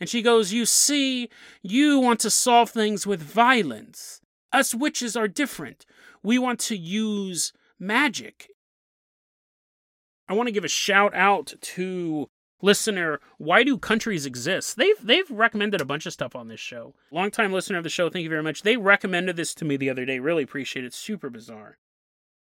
And 0.00 0.08
she 0.08 0.22
goes, 0.22 0.52
You 0.52 0.66
see, 0.66 1.28
you 1.62 1.98
want 2.00 2.20
to 2.20 2.30
solve 2.30 2.70
things 2.70 3.06
with 3.06 3.22
violence. 3.22 4.20
Us 4.54 4.72
witches 4.72 5.16
are 5.16 5.26
different. 5.26 5.84
We 6.22 6.38
want 6.38 6.60
to 6.60 6.76
use 6.76 7.52
magic. 7.78 8.48
I 10.28 10.32
want 10.32 10.46
to 10.46 10.52
give 10.52 10.64
a 10.64 10.68
shout 10.68 11.12
out 11.14 11.54
to 11.60 12.30
listener 12.62 13.20
why 13.36 13.64
do 13.64 13.76
countries 13.76 14.24
exist? 14.24 14.76
They've 14.76 14.96
they've 15.02 15.28
recommended 15.28 15.80
a 15.80 15.84
bunch 15.84 16.06
of 16.06 16.12
stuff 16.12 16.36
on 16.36 16.46
this 16.46 16.60
show. 16.60 16.94
Longtime 17.10 17.52
listener 17.52 17.78
of 17.78 17.84
the 17.84 17.90
show 17.90 18.08
thank 18.08 18.22
you 18.22 18.30
very 18.30 18.44
much. 18.44 18.62
They 18.62 18.76
recommended 18.76 19.34
this 19.34 19.54
to 19.56 19.64
me 19.64 19.76
the 19.76 19.90
other 19.90 20.04
day. 20.04 20.20
Really 20.20 20.44
appreciate 20.44 20.84
it. 20.84 20.94
Super 20.94 21.28
bizarre. 21.28 21.78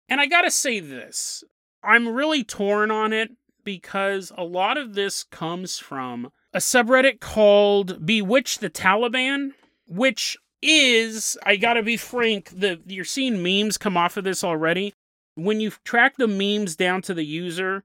And 0.06 0.20
i 0.20 0.26
gotta 0.26 0.50
say 0.50 0.80
this. 0.80 1.42
I'm 1.82 2.08
really 2.08 2.44
torn 2.44 2.90
on 2.90 3.14
it 3.14 3.30
because 3.64 4.32
a 4.36 4.44
lot 4.44 4.76
of 4.76 4.94
this 4.94 5.24
comes 5.24 5.78
from 5.78 6.30
a 6.52 6.58
subreddit 6.58 7.20
called 7.20 8.04
bewitch 8.04 8.58
the 8.58 8.70
taliban 8.70 9.52
which 9.88 10.36
is 10.66 11.38
I 11.44 11.56
gotta 11.56 11.82
be 11.82 11.96
frank, 11.96 12.50
the 12.50 12.80
you're 12.86 13.04
seeing 13.04 13.42
memes 13.42 13.78
come 13.78 13.96
off 13.96 14.16
of 14.16 14.24
this 14.24 14.42
already. 14.42 14.92
When 15.34 15.60
you 15.60 15.70
track 15.84 16.16
the 16.16 16.26
memes 16.26 16.76
down 16.76 17.02
to 17.02 17.14
the 17.14 17.24
user 17.24 17.84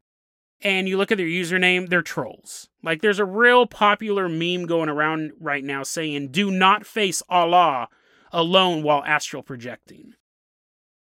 and 0.61 0.87
you 0.87 0.97
look 0.97 1.11
at 1.11 1.17
their 1.17 1.27
username, 1.27 1.89
they're 1.89 2.01
trolls. 2.01 2.69
Like 2.81 3.01
there's 3.01 3.19
a 3.19 3.25
real 3.25 3.65
popular 3.65 4.27
meme 4.27 4.65
going 4.65 4.89
around 4.89 5.33
right 5.39 5.63
now 5.63 5.83
saying, 5.83 6.29
"Do 6.29 6.49
not 6.49 6.85
face 6.85 7.21
Allah 7.29 7.87
alone 8.31 8.83
while 8.83 9.03
astral 9.05 9.43
projecting." 9.43 10.15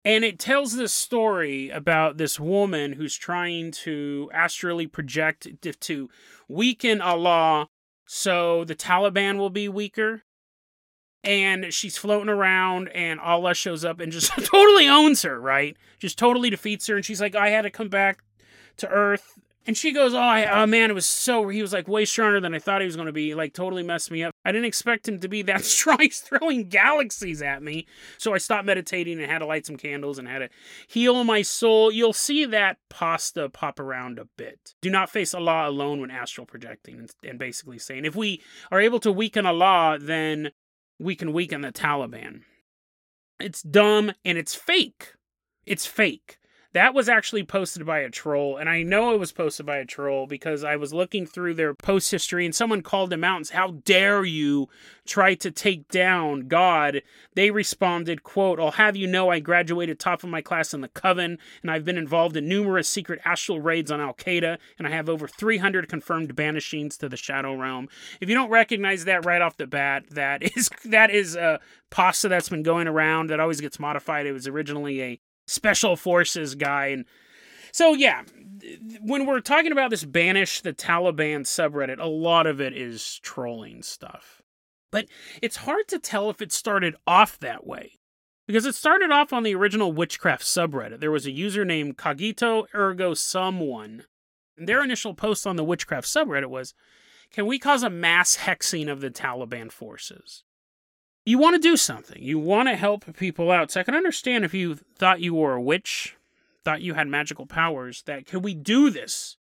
And 0.05 0.25
it 0.25 0.38
tells 0.38 0.75
this 0.75 0.93
story 0.93 1.69
about 1.69 2.17
this 2.17 2.39
woman 2.39 2.93
who's 2.93 3.15
trying 3.15 3.71
to 3.71 4.29
astrally 4.33 4.86
project 4.86 5.47
to 5.62 6.09
weaken 6.49 6.99
Allah 6.99 7.69
so 8.05 8.65
the 8.65 8.75
Taliban 8.75 9.38
will 9.38 9.49
be 9.49 9.69
weaker. 9.69 10.23
And 11.23 11.73
she's 11.73 11.97
floating 11.97 12.29
around, 12.29 12.89
and 12.89 13.19
Allah 13.19 13.53
shows 13.53 13.86
up 13.86 13.99
and 13.99 14.12
just 14.12 14.31
totally 14.45 14.88
owns 14.88 15.21
her, 15.21 15.39
right? 15.39 15.77
Just 15.99 16.17
totally 16.17 16.49
defeats 16.49 16.88
her. 16.88 16.95
And 16.97 17.05
she's 17.05 17.21
like, 17.21 17.36
I 17.36 17.49
had 17.49 17.62
to 17.62 17.69
come 17.69 17.89
back 17.89 18.23
to 18.77 18.89
Earth 18.89 19.39
and 19.65 19.77
she 19.77 19.93
goes, 19.93 20.13
oh, 20.13 20.19
I, 20.19 20.63
oh 20.63 20.65
man, 20.65 20.89
it 20.89 20.93
was 20.93 21.05
so. 21.05 21.47
He 21.47 21.62
was 21.62 21.71
like 21.71 21.88
way 21.88 22.03
stronger 22.03 22.41
than 22.41 22.53
I 22.53 22.59
thought 22.59 22.81
he 22.81 22.86
was 22.86 22.97
going 22.97 23.05
to 23.05 23.13
be. 23.13 23.33
Like 23.33 23.53
totally 23.53 23.83
messed 23.83 24.12
me 24.12 24.23
up. 24.23 24.33
I 24.43 24.51
didn't 24.51 24.65
expect 24.65 25.07
him 25.07 25.19
to 25.21 25.29
be 25.29 25.41
that 25.43 25.63
strong. 25.65 25.99
He's 26.01 26.19
throwing 26.19 26.67
galaxies 26.67 27.41
at 27.41 27.63
me. 27.63 27.88
So 28.17 28.33
I 28.33 28.39
stopped 28.39 28.65
meditating 28.65 29.21
and 29.21 29.31
had 29.31 29.39
to 29.39 29.45
light 29.45 29.65
some 29.65 29.77
candles 29.77 30.19
and 30.19 30.27
had 30.27 30.39
to 30.39 30.49
heal 30.88 31.23
my 31.23 31.43
soul. 31.43 31.91
You'll 31.91 32.13
see 32.13 32.45
that 32.45 32.77
pasta 32.89 33.47
pop 33.47 33.79
around 33.79 34.19
a 34.19 34.25
bit. 34.38 34.75
Do 34.81 34.89
not 34.89 35.09
face 35.09 35.33
Allah 35.33 35.69
alone 35.69 36.01
when 36.01 36.12
astral 36.12 36.45
projecting, 36.45 36.99
and, 36.99 37.12
and 37.23 37.39
basically 37.39 37.79
saying 37.79 38.03
if 38.03 38.15
we 38.15 38.41
are 38.69 38.81
able 38.81 38.99
to 38.99 39.12
weaken 39.12 39.45
Allah, 39.45 39.97
then 39.99 40.51
we 41.03 41.15
can 41.15 41.33
weaken 41.33 41.61
the 41.61 41.71
Taliban. 41.71 42.41
It's 43.39 43.61
dumb 43.61 44.13
and 44.23 44.37
it's 44.37 44.55
fake. 44.55 45.13
It's 45.65 45.85
fake. 45.85 46.39
That 46.73 46.95
was 46.95 47.07
actually 47.07 47.43
posted 47.43 47.86
by 47.86 47.99
a 47.99 48.09
troll, 48.09 48.57
and 48.57 48.67
I 48.67 48.81
know 48.81 49.13
it 49.13 49.19
was 49.19 49.31
posted 49.31 49.63
by 49.63 49.77
a 49.77 49.86
troll 49.86 50.25
because 50.25 50.63
I 50.63 50.75
was 50.75 50.91
looking 50.91 51.27
through 51.27 51.53
their 51.53 51.75
post 51.75 52.09
history 52.09 52.45
and 52.45 52.55
someone 52.55 52.81
called 52.81 53.12
them 53.12 53.23
out 53.23 53.38
and 53.38 53.45
said, 53.47 53.57
How 53.57 53.71
dare 53.86 54.25
you 54.25 54.69
try 55.05 55.36
to 55.36 55.51
take 55.51 55.88
down 55.89 56.47
God? 56.47 57.03
They 57.36 57.51
responded, 57.51 58.23
quote, 58.23 58.59
I'll 58.59 58.71
have 58.71 58.95
you 58.95 59.05
know 59.05 59.29
I 59.29 59.39
graduated 59.39 59.99
top 59.99 60.23
of 60.23 60.31
my 60.31 60.41
class 60.41 60.73
in 60.73 60.81
the 60.81 60.88
Coven, 60.88 61.38
and 61.62 61.69
I've 61.69 61.86
been 61.86 61.97
involved 61.97 62.36
in 62.36 62.49
numerous 62.49 62.89
secret 62.89 63.21
astral 63.23 63.62
raids 63.62 63.91
on 63.91 64.01
Al 64.01 64.15
Qaeda, 64.15 64.57
and 64.79 64.88
I 64.88 64.89
have 64.89 65.09
over 65.09 65.27
300 65.27 65.88
confirmed 65.88 66.36
banishings 66.36 66.97
to 66.97 67.07
the 67.07 67.17
Shadow 67.17 67.53
Realm. 67.53 67.88
If 68.19 68.29
you 68.29 68.36
don't 68.36 68.49
recognize 68.49 69.05
that 69.05 69.25
right 69.25 69.43
off 69.43 69.57
the 69.57 69.67
bat, 69.67 70.05
that 70.09 70.41
is 70.57 70.71
that 70.86 71.12
is 71.12 71.36
a 71.36 71.59
pasta 71.91 72.29
that's 72.29 72.49
been 72.49 72.63
going 72.63 72.88
around 72.88 73.29
that 73.29 73.39
always 73.39 73.62
gets 73.62 73.79
modified. 73.79 74.25
It 74.25 74.33
was 74.33 74.47
originally 74.47 75.03
a 75.03 75.19
special 75.47 75.95
forces 75.95 76.56
guy. 76.56 76.88
And 76.88 77.06
so 77.71 77.93
yeah 77.93 78.23
when 79.01 79.25
we're 79.25 79.39
talking 79.39 79.71
about 79.71 79.89
this 79.89 80.06
banish 80.06 80.62
the 80.62 80.73
taliban 80.73 81.41
subreddit 81.41 81.99
a 81.99 82.08
lot 82.08 82.47
of 82.47 82.62
it 82.62 82.75
is 82.75 83.19
trolling 83.21 83.82
stuff. 83.82 84.41
But 84.91 85.08
it's 85.41 85.58
hard 85.58 85.88
to 85.88 85.99
tell 85.99 86.29
if 86.29 86.41
it 86.41 86.51
started 86.51 86.95
off 87.08 87.39
that 87.39 87.65
way 87.65 87.99
because 88.47 88.65
it 88.65 88.75
started 88.75 89.12
off 89.12 89.34
on 89.34 89.43
the 89.43 89.56
original 89.56 89.91
witchcraft 89.91 90.43
subreddit. 90.43 90.99
There 90.99 91.12
was 91.12 91.25
a 91.25 91.32
user 91.32 91.65
named 91.65 91.97
cogito 91.97 92.67
ergo 92.75 93.13
someone. 93.13 94.03
And 94.58 94.69
their 94.69 94.84
initial 94.84 95.15
post 95.15 95.47
on 95.47 95.56
the 95.56 95.63
witchcraft 95.63 96.08
subreddit 96.08 96.49
was 96.49 96.73
can 97.32 97.47
we 97.47 97.58
cause 97.58 97.82
a 97.82 97.89
mass 97.89 98.38
hexing 98.38 98.91
of 98.91 99.01
the 99.01 99.10
taliban 99.10 99.71
forces 99.71 100.43
you 101.25 101.38
want 101.38 101.55
to 101.55 101.59
do 101.59 101.77
something. 101.77 102.21
You 102.21 102.39
want 102.39 102.69
to 102.69 102.75
help 102.75 103.15
people 103.15 103.51
out. 103.51 103.71
So 103.71 103.79
I 103.79 103.83
can 103.83 103.95
understand 103.95 104.43
if 104.43 104.53
you 104.53 104.75
thought 104.97 105.21
you 105.21 105.33
were 105.33 105.53
a 105.53 105.62
witch, 105.62 106.15
thought 106.63 106.81
you 106.81 106.93
had 106.93 107.07
magical 107.07 107.45
powers, 107.45 108.03
that 108.03 108.25
can 108.25 108.41
we 108.41 108.53
do 108.53 108.89
this? 108.89 109.38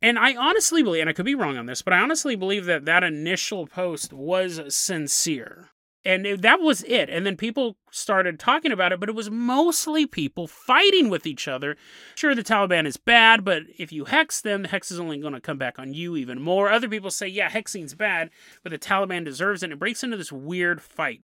And 0.00 0.18
I 0.18 0.34
honestly 0.34 0.82
believe, 0.82 1.02
and 1.02 1.10
I 1.10 1.12
could 1.12 1.24
be 1.24 1.34
wrong 1.34 1.56
on 1.56 1.66
this, 1.66 1.80
but 1.80 1.92
I 1.92 2.00
honestly 2.00 2.34
believe 2.34 2.64
that 2.64 2.84
that 2.86 3.04
initial 3.04 3.66
post 3.66 4.12
was 4.12 4.74
sincere. 4.74 5.70
And 6.04 6.26
that 6.42 6.60
was 6.60 6.82
it. 6.82 7.08
And 7.08 7.24
then 7.24 7.36
people 7.36 7.76
started 7.92 8.40
talking 8.40 8.72
about 8.72 8.92
it, 8.92 8.98
but 8.98 9.08
it 9.08 9.14
was 9.14 9.30
mostly 9.30 10.04
people 10.04 10.48
fighting 10.48 11.08
with 11.08 11.26
each 11.26 11.46
other. 11.46 11.76
Sure, 12.16 12.34
the 12.34 12.42
Taliban 12.42 12.86
is 12.86 12.96
bad, 12.96 13.44
but 13.44 13.62
if 13.78 13.92
you 13.92 14.06
hex 14.06 14.40
them, 14.40 14.62
the 14.62 14.68
hex 14.68 14.90
is 14.90 14.98
only 14.98 15.18
going 15.18 15.34
to 15.34 15.40
come 15.40 15.58
back 15.58 15.78
on 15.78 15.94
you 15.94 16.16
even 16.16 16.42
more. 16.42 16.68
Other 16.68 16.88
people 16.88 17.10
say, 17.10 17.28
yeah, 17.28 17.48
hexing's 17.48 17.94
bad, 17.94 18.30
but 18.64 18.70
the 18.70 18.78
Taliban 18.78 19.24
deserves 19.24 19.62
it. 19.62 19.66
And 19.66 19.74
it 19.74 19.78
breaks 19.78 20.02
into 20.02 20.16
this 20.16 20.32
weird 20.32 20.82
fight 20.82 21.22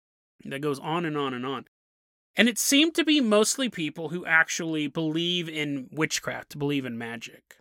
that 0.45 0.61
goes 0.61 0.79
on 0.79 1.03
and 1.03 1.17
on 1.17 1.33
and 1.33 1.45
on. 1.45 1.65
And 2.37 2.47
it 2.47 2.57
seemed 2.57 2.95
to 2.95 3.03
be 3.03 3.19
mostly 3.19 3.67
people 3.67 4.07
who 4.07 4.25
actually 4.25 4.87
believe 4.87 5.49
in 5.49 5.89
witchcraft, 5.91 6.57
believe 6.57 6.85
in 6.85 6.97
magic. 6.97 7.57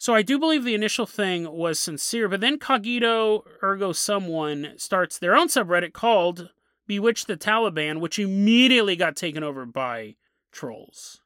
So 0.00 0.14
I 0.14 0.22
do 0.22 0.38
believe 0.38 0.62
the 0.62 0.76
initial 0.76 1.06
thing 1.06 1.50
was 1.50 1.80
sincere, 1.80 2.28
but 2.28 2.40
then 2.40 2.58
Cogito, 2.58 3.44
ergo 3.62 3.92
someone, 3.92 4.74
starts 4.76 5.18
their 5.18 5.36
own 5.36 5.48
subreddit 5.48 5.92
called 5.92 6.50
Bewitch 6.86 7.26
the 7.26 7.36
Taliban, 7.36 8.00
which 8.00 8.18
immediately 8.18 8.94
got 8.94 9.16
taken 9.16 9.42
over 9.42 9.66
by 9.66 10.14
trolls. 10.52 11.20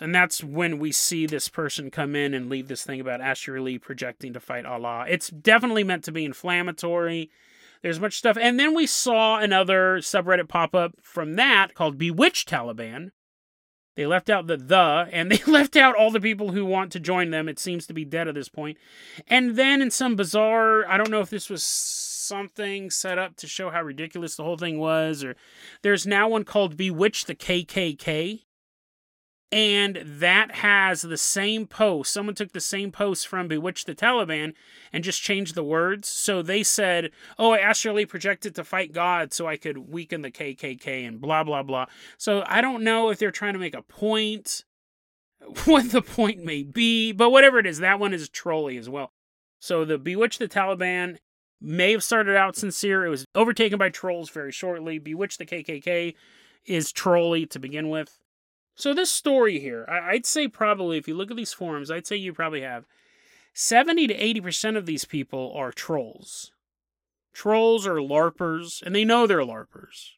And 0.00 0.14
that's 0.14 0.42
when 0.42 0.78
we 0.78 0.92
see 0.92 1.26
this 1.26 1.48
person 1.48 1.90
come 1.90 2.16
in 2.16 2.34
and 2.34 2.48
leave 2.48 2.68
this 2.68 2.84
thing 2.84 3.00
about 3.00 3.20
astrally 3.20 3.78
projecting 3.78 4.32
to 4.32 4.40
fight 4.40 4.64
Allah. 4.64 5.06
It's 5.08 5.28
definitely 5.28 5.84
meant 5.84 6.04
to 6.04 6.12
be 6.12 6.24
inflammatory. 6.24 7.30
There's 7.82 8.00
much 8.00 8.16
stuff. 8.16 8.36
And 8.40 8.58
then 8.58 8.74
we 8.74 8.86
saw 8.86 9.38
another 9.38 9.98
subreddit 9.98 10.48
pop 10.48 10.74
up 10.74 10.94
from 11.02 11.36
that 11.36 11.74
called 11.74 11.98
Bewitch 11.98 12.44
Taliban, 12.44 13.10
they 13.96 14.06
left 14.06 14.30
out 14.30 14.46
the 14.46 14.56
the, 14.56 15.08
and 15.12 15.30
they 15.32 15.42
left 15.50 15.76
out 15.76 15.96
all 15.96 16.10
the 16.10 16.20
people 16.20 16.52
who 16.52 16.64
want 16.64 16.92
to 16.92 17.00
join 17.00 17.30
them. 17.30 17.48
It 17.48 17.58
seems 17.58 17.86
to 17.86 17.94
be 17.94 18.04
dead 18.04 18.28
at 18.28 18.34
this 18.34 18.48
point. 18.48 18.78
And 19.28 19.56
then 19.56 19.82
in 19.82 19.90
some 19.90 20.16
bizarre, 20.16 20.86
I 20.88 20.96
don't 20.96 21.10
know 21.10 21.20
if 21.20 21.30
this 21.30 21.50
was 21.50 21.62
something 21.62 22.90
set 22.90 23.18
up 23.18 23.36
to 23.36 23.46
show 23.46 23.70
how 23.70 23.82
ridiculous 23.82 24.36
the 24.36 24.44
whole 24.44 24.56
thing 24.56 24.78
was, 24.78 25.22
or 25.22 25.36
there's 25.82 26.06
now 26.06 26.28
one 26.28 26.44
called 26.44 26.76
Bewitch 26.76 27.26
the 27.26 27.34
KKK 27.34 28.42
and 29.54 30.02
that 30.04 30.56
has 30.56 31.02
the 31.02 31.16
same 31.16 31.68
post. 31.68 32.12
Someone 32.12 32.34
took 32.34 32.50
the 32.50 32.60
same 32.60 32.90
post 32.90 33.28
from 33.28 33.46
Bewitch 33.46 33.84
the 33.84 33.94
Taliban 33.94 34.52
and 34.92 35.04
just 35.04 35.22
changed 35.22 35.54
the 35.54 35.62
words. 35.62 36.08
So 36.08 36.42
they 36.42 36.64
said, 36.64 37.12
"Oh, 37.38 37.52
I 37.52 37.60
astrally 37.60 38.04
projected 38.04 38.56
to 38.56 38.64
fight 38.64 38.90
God 38.90 39.32
so 39.32 39.46
I 39.46 39.56
could 39.56 39.78
weaken 39.78 40.22
the 40.22 40.32
KKK 40.32 41.06
and 41.06 41.20
blah 41.20 41.44
blah 41.44 41.62
blah." 41.62 41.86
So 42.18 42.42
I 42.48 42.60
don't 42.60 42.82
know 42.82 43.10
if 43.10 43.20
they're 43.20 43.30
trying 43.30 43.52
to 43.52 43.60
make 43.60 43.76
a 43.76 43.82
point, 43.82 44.64
what 45.66 45.92
the 45.92 46.02
point 46.02 46.44
may 46.44 46.64
be, 46.64 47.12
but 47.12 47.30
whatever 47.30 47.60
it 47.60 47.66
is, 47.66 47.78
that 47.78 48.00
one 48.00 48.12
is 48.12 48.28
trolly 48.28 48.76
as 48.76 48.90
well. 48.90 49.12
So 49.60 49.84
the 49.84 49.98
Bewitch 49.98 50.38
the 50.38 50.48
Taliban 50.48 51.18
may 51.60 51.92
have 51.92 52.02
started 52.02 52.34
out 52.34 52.56
sincere. 52.56 53.06
It 53.06 53.10
was 53.10 53.24
overtaken 53.36 53.78
by 53.78 53.90
trolls 53.90 54.30
very 54.30 54.50
shortly. 54.50 54.98
Bewitch 54.98 55.38
the 55.38 55.46
KKK 55.46 56.16
is 56.66 56.90
trolly 56.90 57.46
to 57.46 57.60
begin 57.60 57.88
with. 57.88 58.18
So 58.74 58.92
this 58.92 59.10
story 59.10 59.60
here, 59.60 59.86
I'd 59.88 60.26
say 60.26 60.48
probably 60.48 60.98
if 60.98 61.06
you 61.06 61.14
look 61.14 61.30
at 61.30 61.36
these 61.36 61.52
forums, 61.52 61.90
I'd 61.90 62.06
say 62.06 62.16
you 62.16 62.32
probably 62.32 62.62
have 62.62 62.86
70 63.52 64.08
to 64.08 64.18
80% 64.18 64.76
of 64.76 64.86
these 64.86 65.04
people 65.04 65.52
are 65.54 65.70
trolls. 65.70 66.50
Trolls 67.32 67.86
are 67.86 67.96
LARPers, 67.96 68.82
and 68.82 68.94
they 68.94 69.04
know 69.04 69.26
they're 69.26 69.40
LARPers. 69.40 70.10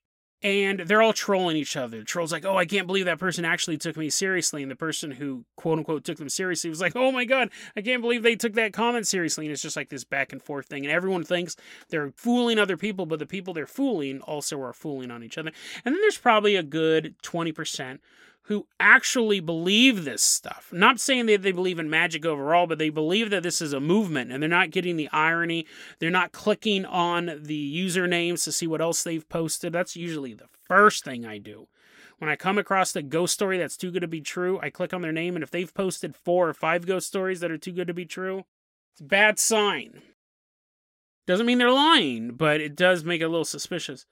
And 0.43 0.81
they're 0.81 1.03
all 1.03 1.15
trolling 1.15 1.57
each 1.57 1.77
other. 1.77 1.99
The 1.99 2.05
troll's 2.05 2.31
like, 2.31 2.45
oh, 2.45 2.57
I 2.57 2.67
can't 2.67 2.87
believe 2.87 3.07
that 3.07 3.19
person 3.19 3.45
actually 3.45 3.79
took 3.79 3.97
me 3.97 4.11
seriously. 4.11 4.63
And 4.63 4.71
the 4.71 4.77
person 4.77 5.13
who, 5.13 5.45
quote 5.57 5.79
unquote, 5.79 6.05
took 6.05 6.19
them 6.19 6.29
seriously 6.29 6.69
was 6.71 6.81
like, 6.81 6.95
oh 6.95 7.11
my 7.11 7.25
God, 7.25 7.51
I 7.75 7.81
can't 7.81 8.03
believe 8.03 8.23
they 8.23 8.37
took 8.37 8.53
that 8.53 8.75
comment 8.75 9.07
seriously. 9.07 9.47
And 9.47 9.53
it's 9.53 9.63
just 9.63 9.77
like 9.77 9.89
this 9.89 10.05
back 10.05 10.33
and 10.33 10.43
forth 10.43 10.67
thing. 10.67 10.85
And 10.85 10.93
everyone 10.93 11.25
thinks 11.25 11.57
they're 11.89 12.13
fooling 12.17 12.59
other 12.59 12.77
people, 12.77 13.07
but 13.07 13.19
the 13.19 13.27
people 13.27 13.55
they're 13.55 13.67
fooling 13.67 14.21
also 14.21 14.61
are 14.61 14.75
fooling 14.75 15.11
on 15.11 15.23
each 15.23 15.39
other. 15.39 15.53
And 15.85 15.95
then 15.95 16.03
there's 16.03 16.19
probably 16.19 16.55
a 16.55 16.63
good 16.63 17.17
20% 17.23 17.99
who 18.47 18.67
actually 18.79 19.41
believe 19.41 20.05
this 20.05 20.23
stuff. 20.23 20.69
Not 20.73 21.01
saying 21.01 21.27
that 21.27 21.43
they 21.43 21.51
believe 21.51 21.81
in 21.81 21.91
magic 21.91 22.25
overall, 22.25 22.69
but 22.69 22.79
they 22.79 22.91
believe 22.91 23.31
that 23.31 23.43
this 23.43 23.61
is 23.61 23.73
a 23.73 23.81
movement 23.81 24.31
and 24.31 24.41
they're 24.41 24.49
not 24.49 24.71
getting 24.71 24.97
the 24.97 25.09
irony. 25.13 25.67
They're 25.99 26.11
not 26.11 26.31
clicking 26.31 26.85
on 26.85 27.41
the 27.43 27.87
usernames 27.87 28.45
to 28.45 28.53
see 28.53 28.69
what 28.69 28.81
else 28.81 29.03
they've 29.03 29.29
posted. 29.29 29.73
That's 29.73 29.97
usually 29.97 30.33
the 30.33 30.49
first 30.69 31.05
thing 31.05 31.27
I 31.27 31.39
do. 31.39 31.67
When 32.19 32.31
I 32.31 32.37
come 32.37 32.57
across 32.57 32.95
a 32.95 33.03
ghost 33.03 33.35
story 33.35 33.59
that's 33.59 33.77
too 33.77 33.91
good 33.91 34.01
to 34.01 34.09
be 34.09 34.21
true, 34.21 34.59
I 34.63 34.71
click 34.71 34.95
on 34.95 35.03
their 35.03 35.13
name, 35.13 35.35
and 35.35 35.43
if 35.43 35.51
they've 35.51 35.75
posted 35.75 36.17
four 36.17 36.49
or 36.49 36.55
five 36.55 36.87
ghost 36.87 37.09
stories 37.09 37.41
that 37.41 37.51
are 37.51 37.59
too 37.59 37.73
good 37.73 37.89
to 37.89 37.95
be 37.95 38.07
true, 38.07 38.45
it's 38.95 39.03
a 39.03 39.05
bad 39.05 39.39
sign. 39.39 40.01
Doesn't 41.27 41.45
mean 41.45 41.59
they're 41.59 41.71
lying, 41.71 42.31
but 42.31 42.61
it 42.61 42.75
does 42.75 43.05
make 43.05 43.21
it 43.21 43.25
a 43.25 43.29
little 43.29 43.45
suspicious. 43.45 44.07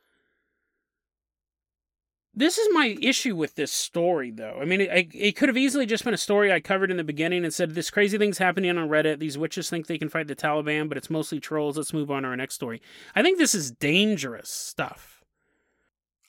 This 2.36 2.58
is 2.58 2.68
my 2.72 2.96
issue 3.00 3.36
with 3.36 3.54
this 3.54 3.70
story, 3.70 4.32
though. 4.32 4.58
I 4.60 4.64
mean, 4.64 4.80
it, 4.80 5.08
it 5.14 5.36
could 5.36 5.48
have 5.48 5.56
easily 5.56 5.86
just 5.86 6.04
been 6.04 6.14
a 6.14 6.18
story 6.18 6.52
I 6.52 6.58
covered 6.58 6.90
in 6.90 6.96
the 6.96 7.04
beginning 7.04 7.44
and 7.44 7.54
said, 7.54 7.74
This 7.74 7.90
crazy 7.90 8.18
thing's 8.18 8.38
happening 8.38 8.76
on 8.76 8.88
Reddit. 8.88 9.20
These 9.20 9.38
witches 9.38 9.70
think 9.70 9.86
they 9.86 9.98
can 9.98 10.08
fight 10.08 10.26
the 10.26 10.34
Taliban, 10.34 10.88
but 10.88 10.98
it's 10.98 11.10
mostly 11.10 11.38
trolls. 11.38 11.76
Let's 11.76 11.92
move 11.92 12.10
on 12.10 12.22
to 12.22 12.28
our 12.30 12.36
next 12.36 12.56
story. 12.56 12.82
I 13.14 13.22
think 13.22 13.38
this 13.38 13.54
is 13.54 13.70
dangerous 13.70 14.50
stuff. 14.50 15.22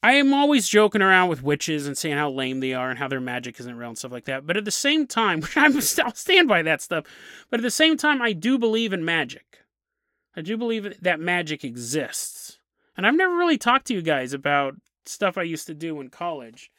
I 0.04 0.14
am 0.14 0.36
always 0.36 0.70
joking 0.70 1.02
around 1.02 1.30
with 1.30 1.42
witches 1.42 1.88
and 1.88 1.98
saying 1.98 2.16
how 2.16 2.30
lame 2.30 2.60
they 2.60 2.76
are 2.76 2.92
and 2.92 3.00
how 3.00 3.08
their 3.08 3.20
magic 3.20 3.60
isn't 3.60 3.76
real 3.76 3.90
and 3.90 3.98
stuff 3.98 4.12
like 4.12 4.26
that. 4.26 4.46
But 4.46 4.58
at 4.58 4.66
the 4.66 4.70
same 4.70 5.08
time, 5.08 5.44
I'm, 5.56 5.76
I'll 5.76 6.14
stand 6.14 6.48
by 6.48 6.62
that 6.62 6.84
stuff. 6.84 7.06
But 7.50 7.60
at 7.60 7.64
the 7.64 7.72
same 7.72 7.98
time, 7.98 8.22
I 8.22 8.34
do 8.34 8.60
believe 8.60 8.94
in 8.94 9.04
magic. 9.04 9.62
I 10.36 10.42
do 10.42 10.58
believe 10.58 11.02
that 11.02 11.20
magic 11.20 11.64
exists. 11.64 12.60
And 12.96 13.08
I've 13.08 13.16
never 13.16 13.36
really 13.36 13.58
talked 13.58 13.88
to 13.88 13.96
you 13.96 14.04
guys 14.04 14.34
about 14.34 14.76
stuff 15.08 15.38
I 15.38 15.44
used 15.44 15.68
to 15.68 15.74
do 15.74 16.00
in 16.02 16.10
college 16.10 16.72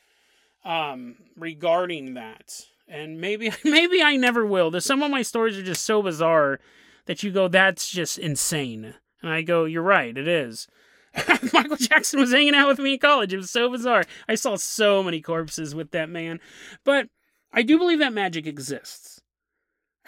um, 0.65 1.17
regarding 1.37 2.15
that. 2.15 2.67
And 2.89 3.21
maybe 3.21 3.53
maybe 3.65 4.03
I 4.03 4.17
never 4.17 4.45
will. 4.45 4.79
Some 4.81 5.03
of 5.03 5.11
my 5.11 5.23
stories 5.23 5.59
are 5.59 5.63
just 5.63 5.85
so 5.85 6.03
bizarre 6.03 6.61
that 7.07 7.23
you 7.23 7.31
go, 7.31 7.49
that's 7.49 7.89
just 7.89 8.19
insane. 8.19 8.95
And 9.23 9.33
I 9.33 9.43
go, 9.43 9.65
you're 9.65 9.83
right, 9.83 10.17
it 10.17 10.29
is. 10.29 10.69
Michael 11.53 11.77
Jackson 11.77 12.21
was 12.21 12.33
hanging 12.33 12.55
out 12.55 12.69
with 12.69 12.79
me 12.79 12.95
in 12.95 12.99
college. 12.99 13.33
It 13.33 13.39
was 13.39 13.51
so 13.51 13.71
bizarre. 13.71 14.05
I 14.29 14.35
saw 14.35 14.57
so 14.57 15.03
many 15.03 15.21
corpses 15.21 15.75
with 15.75 15.93
that 15.93 16.11
man. 16.11 16.41
But 16.85 17.09
I 17.53 17.63
do 17.63 17.79
believe 17.79 18.01
that 18.01 18.13
magic 18.13 18.47
exists. 18.47 19.21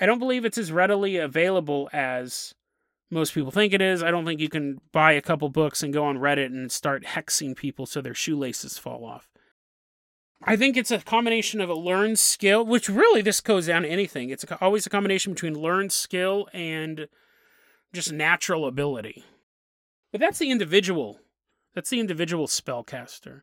I 0.01 0.07
don't 0.07 0.19
believe 0.19 0.45
it's 0.45 0.59
as 0.59 0.71
readily 0.71 1.17
available 1.17 1.89
as 1.93 2.55
most 3.11 3.35
people 3.35 3.51
think 3.51 3.73
it 3.73 3.81
is. 3.81 4.03
I 4.03 4.11
don't 4.11 4.25
think 4.25 4.41
you 4.41 4.49
can 4.49 4.81
buy 4.93 5.13
a 5.13 5.23
couple 5.23 5.49
books 5.49 5.83
and 5.83 5.93
go 5.93 6.05
on 6.05 6.19
Reddit 6.19 6.47
and 6.47 6.71
start 6.71 7.05
hexing 7.05 7.57
people 7.57 7.87
so 7.87 8.01
their 8.01 8.15
shoelaces 8.15 8.79
fall 8.79 9.05
off. 9.05 9.29
I 10.43 10.57
think 10.57 10.77
it's 10.77 10.91
a 10.91 10.99
combination 10.99 11.61
of 11.61 11.69
a 11.69 11.75
learned 11.75 12.19
skill, 12.19 12.65
which 12.65 12.89
really 12.89 13.23
this 13.23 13.41
goes 13.41 13.67
down 13.67 13.83
to 13.83 13.89
anything. 13.89 14.31
It's 14.31 14.45
always 14.61 14.87
a 14.87 14.91
combination 14.91 15.33
between 15.33 15.59
learned 15.59 15.91
skill 15.91 16.49
and 16.53 17.09
just 17.93 18.13
natural 18.13 18.67
ability. 18.67 19.25
But 20.13 20.21
that's 20.21 20.39
the 20.39 20.51
individual. 20.51 21.19
That's 21.75 21.91
the 21.91 22.01
individual 22.01 22.47
spellcaster. 22.47 23.43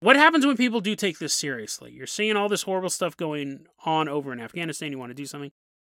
What 0.00 0.16
happens 0.16 0.46
when 0.46 0.56
people 0.56 0.80
do 0.80 0.96
take 0.96 1.18
this 1.18 1.34
seriously? 1.34 1.92
You're 1.92 2.06
seeing 2.06 2.36
all 2.36 2.48
this 2.48 2.62
horrible 2.62 2.90
stuff 2.90 3.16
going 3.16 3.66
on 3.84 4.08
over 4.08 4.32
in 4.32 4.40
Afghanistan. 4.40 4.90
You 4.90 4.98
want 4.98 5.10
to 5.10 5.14
do 5.14 5.26
something? 5.26 5.52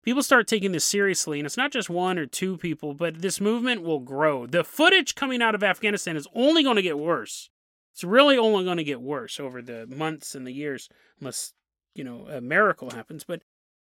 People 0.06 0.24
start 0.24 0.48
taking 0.48 0.72
this 0.72 0.86
seriously, 0.86 1.40
and 1.40 1.46
it's 1.46 1.58
not 1.58 1.72
just 1.72 1.90
one 1.90 2.18
or 2.18 2.26
two 2.26 2.58
people, 2.58 2.94
but 2.94 3.22
this 3.22 3.42
movement 3.42 3.82
will 3.82 4.00
grow. 4.00 4.46
The 4.46 4.64
footage 4.64 5.16
coming 5.16 5.42
out 5.42 5.56
of 5.56 5.64
Afghanistan 5.64 6.16
is 6.16 6.28
only 6.34 6.64
going 6.64 6.76
to 6.78 6.82
get 6.82 7.00
worse. 7.00 7.50
It's 7.92 8.04
really 8.04 8.38
only 8.38 8.64
going 8.64 8.78
to 8.78 8.84
get 8.84 9.02
worse 9.02 9.40
over 9.40 9.62
the 9.62 9.88
months 9.88 10.36
and 10.36 10.46
the 10.46 10.52
years, 10.52 10.90
unless, 11.20 11.54
you 11.96 12.04
know, 12.04 12.28
a 12.30 12.40
miracle 12.40 12.92
happens. 12.92 13.24
But 13.24 13.42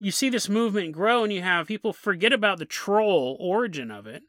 you 0.00 0.10
see 0.10 0.28
this 0.28 0.48
movement 0.48 0.92
grow, 0.92 1.22
and 1.22 1.32
you 1.32 1.42
have 1.42 1.68
people 1.68 1.92
forget 1.92 2.32
about 2.32 2.58
the 2.58 2.64
troll 2.64 3.36
origin 3.38 3.90
of 3.90 4.06
it 4.06 4.24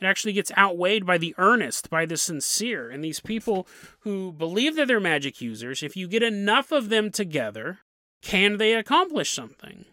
it 0.00 0.06
actually 0.06 0.32
gets 0.32 0.52
outweighed 0.58 1.06
by 1.06 1.18
the 1.18 1.34
earnest, 1.38 1.88
by 1.88 2.04
the 2.04 2.16
sincere. 2.16 2.90
And 2.90 3.02
these 3.02 3.20
people 3.20 3.66
who 4.00 4.32
believe 4.32 4.76
that 4.76 4.88
they're 4.88 5.00
magic 5.00 5.40
users, 5.40 5.82
if 5.82 5.96
you 5.96 6.08
get 6.08 6.22
enough 6.22 6.72
of 6.72 6.88
them 6.88 7.10
together, 7.10 7.78
can 8.20 8.58
they 8.58 8.74
accomplish 8.74 9.30
something? 9.30 9.84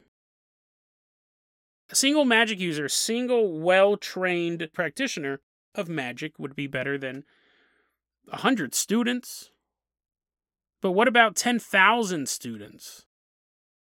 A 1.91 1.95
single 1.95 2.25
magic 2.25 2.59
user, 2.59 2.87
single 2.87 3.59
well 3.59 3.97
trained 3.97 4.67
practitioner 4.73 5.41
of 5.75 5.89
magic 5.89 6.39
would 6.39 6.55
be 6.55 6.67
better 6.67 6.97
than 6.97 7.23
a 8.27 8.37
100 8.37 8.73
students. 8.73 9.51
But 10.81 10.91
what 10.91 11.07
about 11.07 11.35
10,000 11.35 12.27
students? 12.27 13.05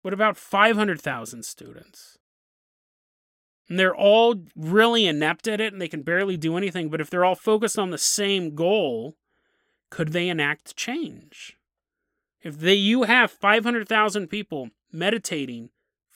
What 0.02 0.14
about 0.14 0.38
500,000 0.38 1.44
students? 1.44 2.20
and 3.70 3.80
they're 3.80 3.96
all 3.96 4.44
really 4.56 5.06
inept 5.06 5.48
at 5.48 5.62
it 5.62 5.72
and 5.72 5.82
they 5.82 5.88
can 5.88 6.02
barely 6.02 6.36
do 6.36 6.58
anything, 6.58 6.90
but 6.90 7.00
if 7.00 7.10
they're 7.10 7.24
all 7.24 7.36
focused 7.36 7.78
on 7.78 7.92
the 7.92 7.98
same 7.98 8.56
goal, 8.56 9.16
could 9.92 10.10
they 10.10 10.28
enact 10.28 10.76
change? 10.76 11.56
If 12.42 12.58
they, 12.58 12.74
you 12.74 13.04
have 13.04 13.32
500,000 13.32 14.28
people 14.28 14.72
meditating 14.92 15.70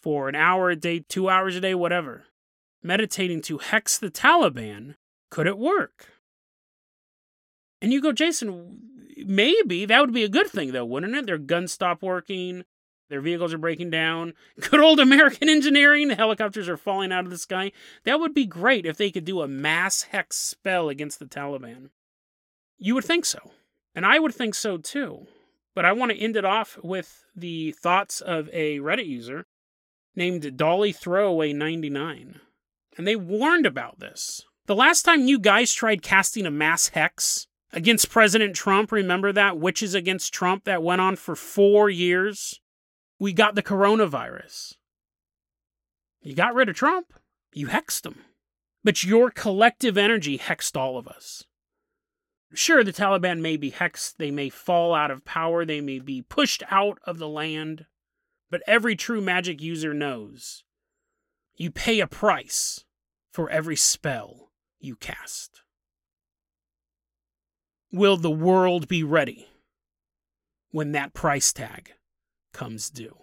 for 0.03 0.27
an 0.27 0.35
hour 0.35 0.69
a 0.69 0.75
day, 0.75 0.99
two 0.99 1.29
hours 1.29 1.55
a 1.55 1.61
day, 1.61 1.73
whatever, 1.73 2.25
meditating 2.83 3.41
to 3.43 3.57
hex 3.57 3.97
the 3.97 4.11
Taliban, 4.11 4.95
could 5.31 5.47
it 5.47 5.57
work? 5.57 6.09
And 7.81 7.93
you 7.93 8.01
go, 8.01 8.11
Jason, 8.11 8.81
maybe 9.25 9.85
that 9.85 10.01
would 10.01 10.13
be 10.13 10.25
a 10.25 10.29
good 10.29 10.47
thing, 10.47 10.73
though, 10.73 10.85
wouldn't 10.85 11.15
it? 11.15 11.25
Their 11.25 11.37
guns 11.37 11.71
stop 11.71 12.03
working. 12.03 12.65
Their 13.09 13.21
vehicles 13.21 13.53
are 13.53 13.59
breaking 13.59 13.91
down. 13.91 14.33
Good 14.59 14.79
old 14.79 14.99
American 14.99 15.47
engineering. 15.47 16.07
The 16.07 16.15
helicopters 16.15 16.67
are 16.67 16.77
falling 16.77 17.11
out 17.11 17.25
of 17.25 17.31
the 17.31 17.37
sky. 17.37 17.71
That 18.05 18.19
would 18.19 18.33
be 18.33 18.45
great 18.45 18.85
if 18.85 18.97
they 18.97 19.11
could 19.11 19.25
do 19.25 19.41
a 19.41 19.47
mass 19.47 20.03
hex 20.03 20.37
spell 20.37 20.89
against 20.89 21.19
the 21.19 21.25
Taliban. 21.25 21.89
You 22.79 22.95
would 22.95 23.03
think 23.03 23.25
so. 23.25 23.51
And 23.93 24.05
I 24.05 24.17
would 24.17 24.33
think 24.33 24.55
so 24.55 24.77
too. 24.77 25.27
But 25.75 25.85
I 25.85 25.91
want 25.91 26.11
to 26.11 26.17
end 26.17 26.37
it 26.37 26.45
off 26.45 26.79
with 26.81 27.25
the 27.35 27.73
thoughts 27.73 28.19
of 28.21 28.49
a 28.51 28.79
Reddit 28.79 29.05
user 29.05 29.45
named 30.15 30.57
Dolly 30.57 30.91
Throwaway 30.91 31.53
99. 31.53 32.39
And 32.97 33.07
they 33.07 33.15
warned 33.15 33.65
about 33.65 33.99
this. 33.99 34.45
The 34.65 34.75
last 34.75 35.03
time 35.03 35.27
you 35.27 35.39
guys 35.39 35.73
tried 35.73 36.01
casting 36.01 36.45
a 36.45 36.51
mass 36.51 36.89
hex 36.89 37.47
against 37.71 38.09
President 38.09 38.55
Trump, 38.55 38.91
remember 38.91 39.31
that? 39.31 39.57
Witches 39.57 39.93
against 39.95 40.33
Trump 40.33 40.63
that 40.65 40.83
went 40.83 41.01
on 41.01 41.15
for 41.15 41.35
four 41.35 41.89
years? 41.89 42.59
we 43.23 43.31
got 43.31 43.55
the 43.55 43.63
coronavirus. 43.63 44.75
You 46.21 46.35
got 46.35 46.53
rid 46.53 46.67
of 46.67 46.75
Trump, 46.75 47.13
you 47.53 47.67
hexed 47.67 48.05
him. 48.05 48.17
But 48.83 49.01
your 49.01 49.31
collective 49.31 49.97
energy 49.97 50.37
hexed 50.37 50.75
all 50.75 50.97
of 50.97 51.07
us. 51.07 51.45
Sure, 52.53 52.83
the 52.83 52.91
Taliban 52.91 53.39
may 53.39 53.55
be 53.55 53.71
hexed, 53.71 54.17
they 54.17 54.29
may 54.29 54.49
fall 54.49 54.93
out 54.93 55.09
of 55.09 55.23
power, 55.23 55.63
they 55.63 55.79
may 55.79 55.99
be 55.99 56.21
pushed 56.21 56.63
out 56.69 56.99
of 57.05 57.17
the 57.17 57.29
land, 57.29 57.85
but 58.53 58.61
every 58.67 58.95
true 58.95 59.19
magic 59.19 59.63
user 59.63 59.95
knows 59.95 60.63
you 61.55 61.71
pay 61.71 61.99
a 62.01 62.05
price 62.05 62.85
for 63.31 63.49
every 63.49 63.75
spell 63.75 64.51
you 64.79 64.95
cast. 64.95 65.63
Will 67.91 68.15
the 68.15 68.29
world 68.29 68.87
be 68.87 69.03
ready 69.03 69.47
when 70.69 70.91
that 70.91 71.15
price 71.15 71.51
tag 71.51 71.93
comes 72.53 72.91
due. 72.91 73.17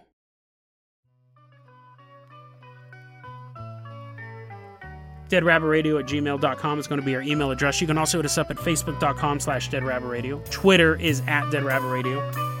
deadrabbitradio 5.29 5.97
at 5.97 6.07
gmail.com 6.07 6.77
is 6.77 6.87
going 6.87 6.99
to 6.99 7.05
be 7.05 7.15
our 7.15 7.21
email 7.21 7.51
address. 7.51 7.79
You 7.79 7.87
can 7.87 7.97
also 7.97 8.17
hit 8.17 8.25
us 8.25 8.37
up 8.37 8.51
at 8.51 8.57
facebook.com 8.57 9.39
slash 9.39 9.69
deadrabbitradio. 9.69 10.51
Twitter 10.51 10.99
is 10.99 11.21
at 11.25 11.45
deadrabbitradio. 11.45 12.60